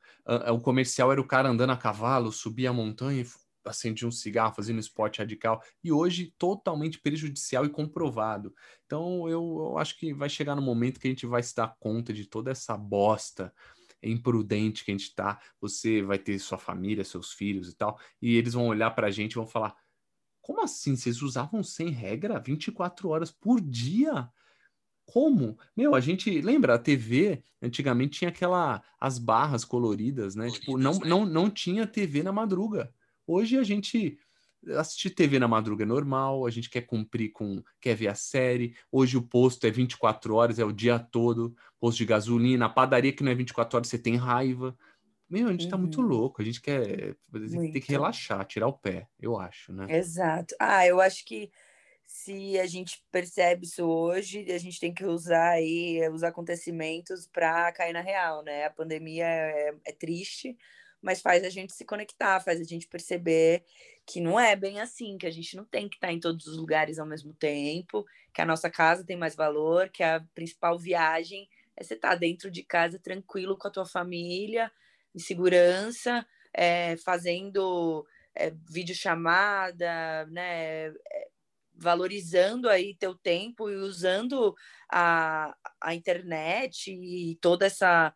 [0.54, 3.28] O comercial era o cara andando a cavalo, subia a montanha e
[3.66, 5.64] acendia um cigarro, fazendo esporte radical.
[5.84, 8.54] E hoje, totalmente prejudicial e comprovado.
[8.86, 11.76] Então, eu, eu acho que vai chegar no momento que a gente vai se dar
[11.80, 13.52] conta de toda essa bosta
[14.02, 15.40] imprudente que a gente tá.
[15.60, 19.34] Você vai ter sua família, seus filhos e tal, e eles vão olhar pra gente
[19.34, 19.76] e vão falar:
[20.42, 20.96] como assim?
[20.96, 24.30] Vocês usavam sem regra 24 horas por dia?
[25.06, 25.58] Como?
[25.76, 30.46] Meu, a gente lembra a TV antigamente tinha aquela as barras coloridas, né?
[30.46, 31.00] Coloridas, tipo, não, né?
[31.10, 32.94] não não tinha TV na madruga.
[33.26, 34.18] Hoje a gente
[34.78, 38.76] assistir TV na madruga é normal, a gente quer cumprir com, quer ver a série.
[38.92, 43.14] Hoje o posto é 24 horas, é o dia todo, posto de gasolina, a padaria
[43.14, 44.78] que não é 24 horas, você tem raiva.
[45.30, 45.70] Meu, a gente uhum.
[45.70, 46.08] tá muito uhum.
[46.08, 49.86] louco, a gente quer tem que relaxar, tirar o pé, eu acho, né?
[49.90, 50.56] Exato.
[50.60, 51.52] Ah, eu acho que
[52.06, 57.70] se a gente percebe isso hoje, a gente tem que usar aí os acontecimentos para
[57.74, 58.66] cair na real, né?
[58.66, 60.58] A pandemia é, é triste,
[61.02, 63.64] mas faz a gente se conectar, faz a gente perceber
[64.06, 66.58] que não é bem assim, que a gente não tem que estar em todos os
[66.58, 71.48] lugares ao mesmo tempo, que a nossa casa tem mais valor, que a principal viagem
[71.76, 74.72] é você estar dentro de casa tranquilo com a tua família,
[75.14, 80.88] em segurança, é, fazendo é, videochamada, né?
[80.88, 81.28] É,
[81.80, 84.56] valorizando aí teu tempo e usando
[84.92, 88.12] a, a internet e toda essa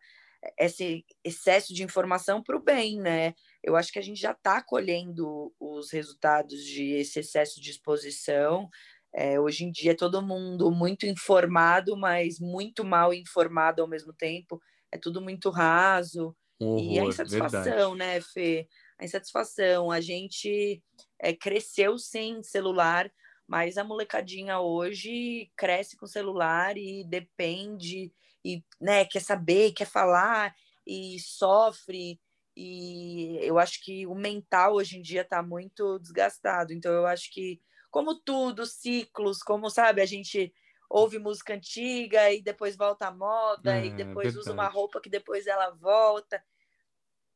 [0.58, 3.34] esse excesso de informação para o bem, né?
[3.62, 8.68] Eu acho que a gente já está colhendo os resultados de esse excesso de exposição.
[9.14, 14.60] É, hoje em dia, todo mundo muito informado, mas muito mal informado ao mesmo tempo.
[14.90, 16.36] É tudo muito raso.
[16.60, 17.98] Um e a insatisfação, verdade.
[17.98, 18.68] né, Fê?
[18.98, 19.90] A insatisfação.
[19.90, 20.82] A gente
[21.20, 23.10] é, cresceu sem celular,
[23.46, 28.12] mas a molecadinha hoje cresce com celular e depende
[28.44, 30.54] e né, quer saber, quer falar
[30.86, 32.20] e sofre.
[32.56, 36.72] E eu acho que o mental hoje em dia está muito desgastado.
[36.72, 40.52] Então eu acho que, como tudo, ciclos, como sabe, a gente
[40.90, 44.38] ouve música antiga e depois volta à moda é, e depois verdade.
[44.38, 46.42] usa uma roupa que depois ela volta.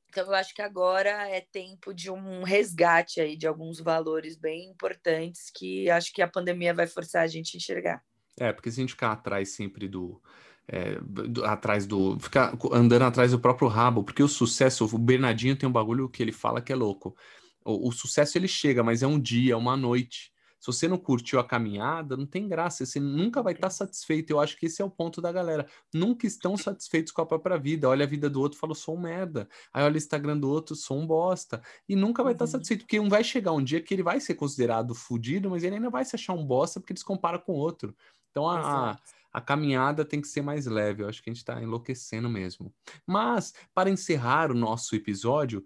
[0.08, 4.70] Então eu acho que agora é tempo de um resgate aí de alguns valores bem
[4.70, 8.04] importantes que acho que a pandemia vai forçar a gente a enxergar.
[8.38, 10.22] É, porque se a gente ficar atrás sempre do,
[10.68, 10.98] é,
[11.44, 12.18] atrás do.
[12.18, 16.22] ficar andando atrás do próprio rabo, porque o sucesso, o Bernardinho tem um bagulho que
[16.22, 17.16] ele fala que é louco.
[17.64, 20.32] O, o sucesso ele chega, mas é um dia, é uma noite.
[20.58, 24.30] Se você não curtiu a caminhada, não tem graça, você nunca vai estar satisfeito.
[24.30, 25.66] Eu acho que esse é o ponto da galera.
[25.94, 27.88] Nunca estão satisfeitos com a própria vida.
[27.88, 29.48] Olha a vida do outro, fala, sou um merda.
[29.72, 31.62] Aí olha o Instagram do outro, sou um bosta.
[31.88, 32.36] E nunca vai uhum.
[32.36, 35.62] estar satisfeito, porque um vai chegar um dia que ele vai ser considerado fudido, mas
[35.62, 37.94] ele ainda vai se achar um bosta porque ele se compara com o outro.
[38.30, 38.98] Então a, a
[39.40, 41.02] caminhada tem que ser mais leve.
[41.02, 42.74] Eu acho que a gente está enlouquecendo mesmo.
[43.06, 45.64] Mas, para encerrar o nosso episódio,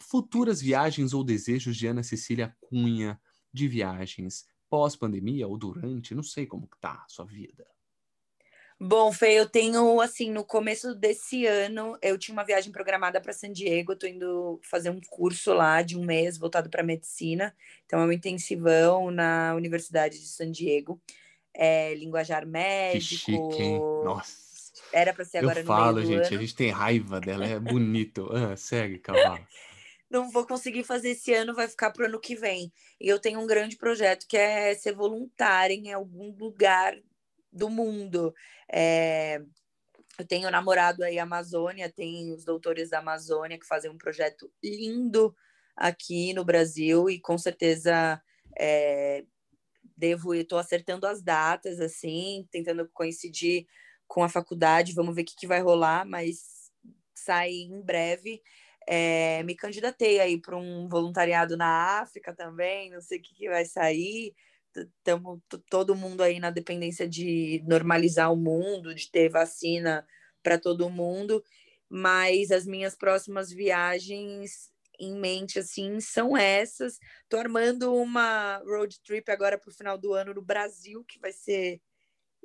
[0.00, 3.20] futuras viagens ou desejos de Ana Cecília Cunha
[3.52, 7.66] de viagens pós-pandemia ou durante, não sei como tá a sua vida.
[8.82, 13.32] Bom, Fê, eu tenho, assim, no começo desse ano, eu tinha uma viagem programada para
[13.32, 18.00] San Diego, estou indo fazer um curso lá de um mês voltado para medicina, então
[18.00, 20.98] é um intensivão na Universidade de San Diego
[21.54, 23.08] é, linguajar médico.
[23.08, 23.78] Que chique, hein?
[24.04, 24.50] Nossa.
[24.92, 26.36] Era para ser agora eu no falo, gente, ano.
[26.36, 28.28] a gente tem raiva dela, é bonito.
[28.34, 29.46] ah, segue, cavalo.
[30.10, 32.72] Não vou conseguir fazer esse ano, vai ficar para o ano que vem.
[33.00, 36.96] E eu tenho um grande projeto que é ser voluntária em algum lugar
[37.52, 38.34] do mundo.
[38.68, 39.40] É,
[40.18, 45.34] eu tenho namorado aí Amazônia, tem os doutores da Amazônia que fazem um projeto lindo
[45.76, 48.20] aqui no Brasil e com certeza
[48.58, 49.24] é,
[50.00, 53.66] devo, estou acertando as datas, assim, tentando coincidir
[54.08, 56.72] com a faculdade, vamos ver o que, que vai rolar, mas
[57.14, 58.42] sai em breve.
[58.88, 63.48] É, me candidatei aí para um voluntariado na África também, não sei o que, que
[63.48, 64.34] vai sair.
[64.74, 70.06] Estamos todo mundo aí na dependência de normalizar o mundo, de ter vacina
[70.42, 71.44] para todo mundo,
[71.88, 74.69] mas as minhas próximas viagens
[75.00, 76.98] em mente assim são essas.
[77.28, 81.32] Tô armando uma road trip agora para o final do ano no Brasil, que vai
[81.32, 81.80] ser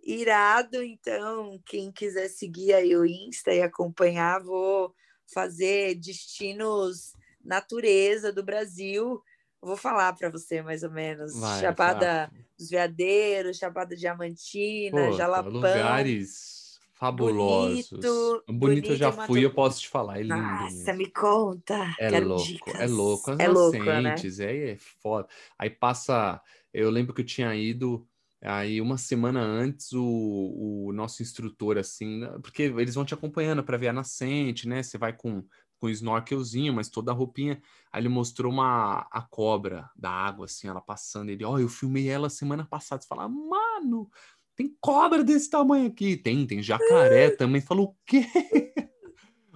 [0.04, 0.82] irado.
[0.82, 4.94] Então, quem quiser seguir aí o Insta e acompanhar, vou
[5.34, 9.22] fazer destinos natureza do Brasil.
[9.62, 11.38] Vou falar para você mais ou menos.
[11.40, 15.52] Vai, Chapada dos Veadeiros, Chapada Diamantina, Pô, Jalapão.
[15.52, 16.55] Lugares
[16.96, 17.90] fabulosos.
[17.92, 20.36] Bonito, bonito, bonito eu já fui, eu posso te falar, é lindo.
[20.36, 20.98] Nossa, mesmo.
[20.98, 21.96] me conta.
[22.00, 22.76] É Quero louco, é dicas.
[22.76, 23.32] é louco.
[23.32, 24.50] As é nascentes, louco, né?
[24.50, 25.28] aí é foda.
[25.60, 26.42] Aí passa,
[26.74, 28.08] eu lembro que eu tinha ido
[28.48, 33.76] Aí, uma semana antes, o, o nosso instrutor, assim, porque eles vão te acompanhando para
[33.76, 34.84] ver a nascente, né?
[34.84, 35.44] Você vai com,
[35.80, 37.60] com snorkelzinho, mas toda a roupinha.
[37.92, 41.30] Aí ele mostrou uma a cobra da água, assim, ela passando.
[41.30, 43.02] Ele, ó, oh, eu filmei ela semana passada.
[43.02, 44.12] Você fala, mano,
[44.56, 46.16] tem cobra desse tamanho aqui.
[46.16, 47.62] Tem, tem jacaré também.
[47.62, 48.26] Falou, o quê?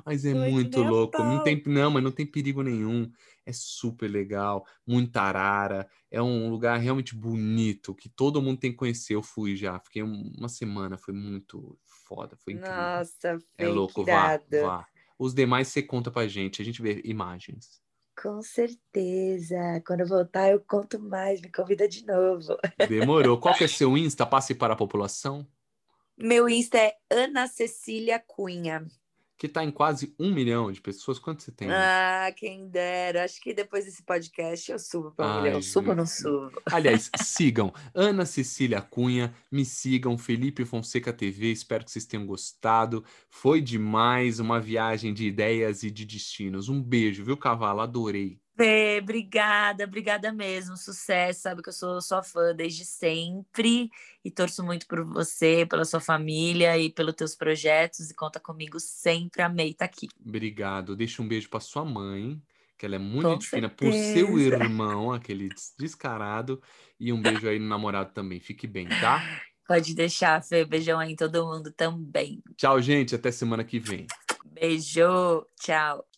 [0.06, 1.22] Mas é muito louco.
[1.22, 3.12] Não tem, não, mas não tem perigo nenhum.
[3.46, 5.88] É super legal, muita arara.
[6.10, 9.14] É um lugar realmente bonito que todo mundo tem que conhecer.
[9.14, 11.78] Eu fui já, fiquei uma semana, foi muito
[12.08, 12.76] foda, foi incrível.
[12.76, 14.88] Nossa, é louco, vá, vá.
[15.20, 17.80] Os demais você conta pra gente, a gente vê imagens.
[18.22, 19.82] Com certeza.
[19.86, 21.42] Quando eu voltar, eu conto mais.
[21.42, 22.58] Me convida de novo.
[22.88, 23.40] Demorou.
[23.40, 24.26] Qual que é seu Insta?
[24.26, 25.48] Passe para a população.
[26.18, 28.86] Meu Insta é Ana Cecília Cunha
[29.40, 31.18] que está em quase um milhão de pessoas.
[31.18, 31.72] Quanto você tem?
[31.72, 33.24] Ah, quem dera.
[33.24, 35.62] Acho que depois desse podcast eu subo para um Ai, milhão.
[35.62, 36.62] Subo ou não subo?
[36.70, 41.54] Aliás, sigam Ana Cecília Cunha, me sigam, Felipe Fonseca TV.
[41.54, 43.02] Espero que vocês tenham gostado.
[43.30, 46.68] Foi demais uma viagem de ideias e de destinos.
[46.68, 47.80] Um beijo, viu, Cavalo?
[47.80, 48.38] Adorei.
[48.60, 50.76] Fê, obrigada, obrigada mesmo.
[50.76, 53.90] Sucesso, sabe que eu sou sua fã desde sempre
[54.24, 58.78] e torço muito por você, pela sua família e pelos teus projetos e conta comigo
[58.78, 59.42] sempre.
[59.44, 60.10] Amei estar tá aqui.
[60.20, 60.94] Obrigado.
[60.94, 62.42] Deixa um beijo para sua mãe,
[62.78, 65.48] que ela é muito Com fina, por seu irmão, aquele
[65.78, 66.62] descarado,
[67.00, 68.42] e um beijo aí no namorado também.
[68.42, 69.24] Fique bem, tá?
[69.66, 70.66] Pode deixar, Fê.
[70.66, 72.44] Beijão aí em todo mundo também.
[72.58, 73.16] Tchau, gente.
[73.16, 74.06] Até semana que vem.
[74.44, 75.46] Beijo.
[75.62, 76.09] Tchau.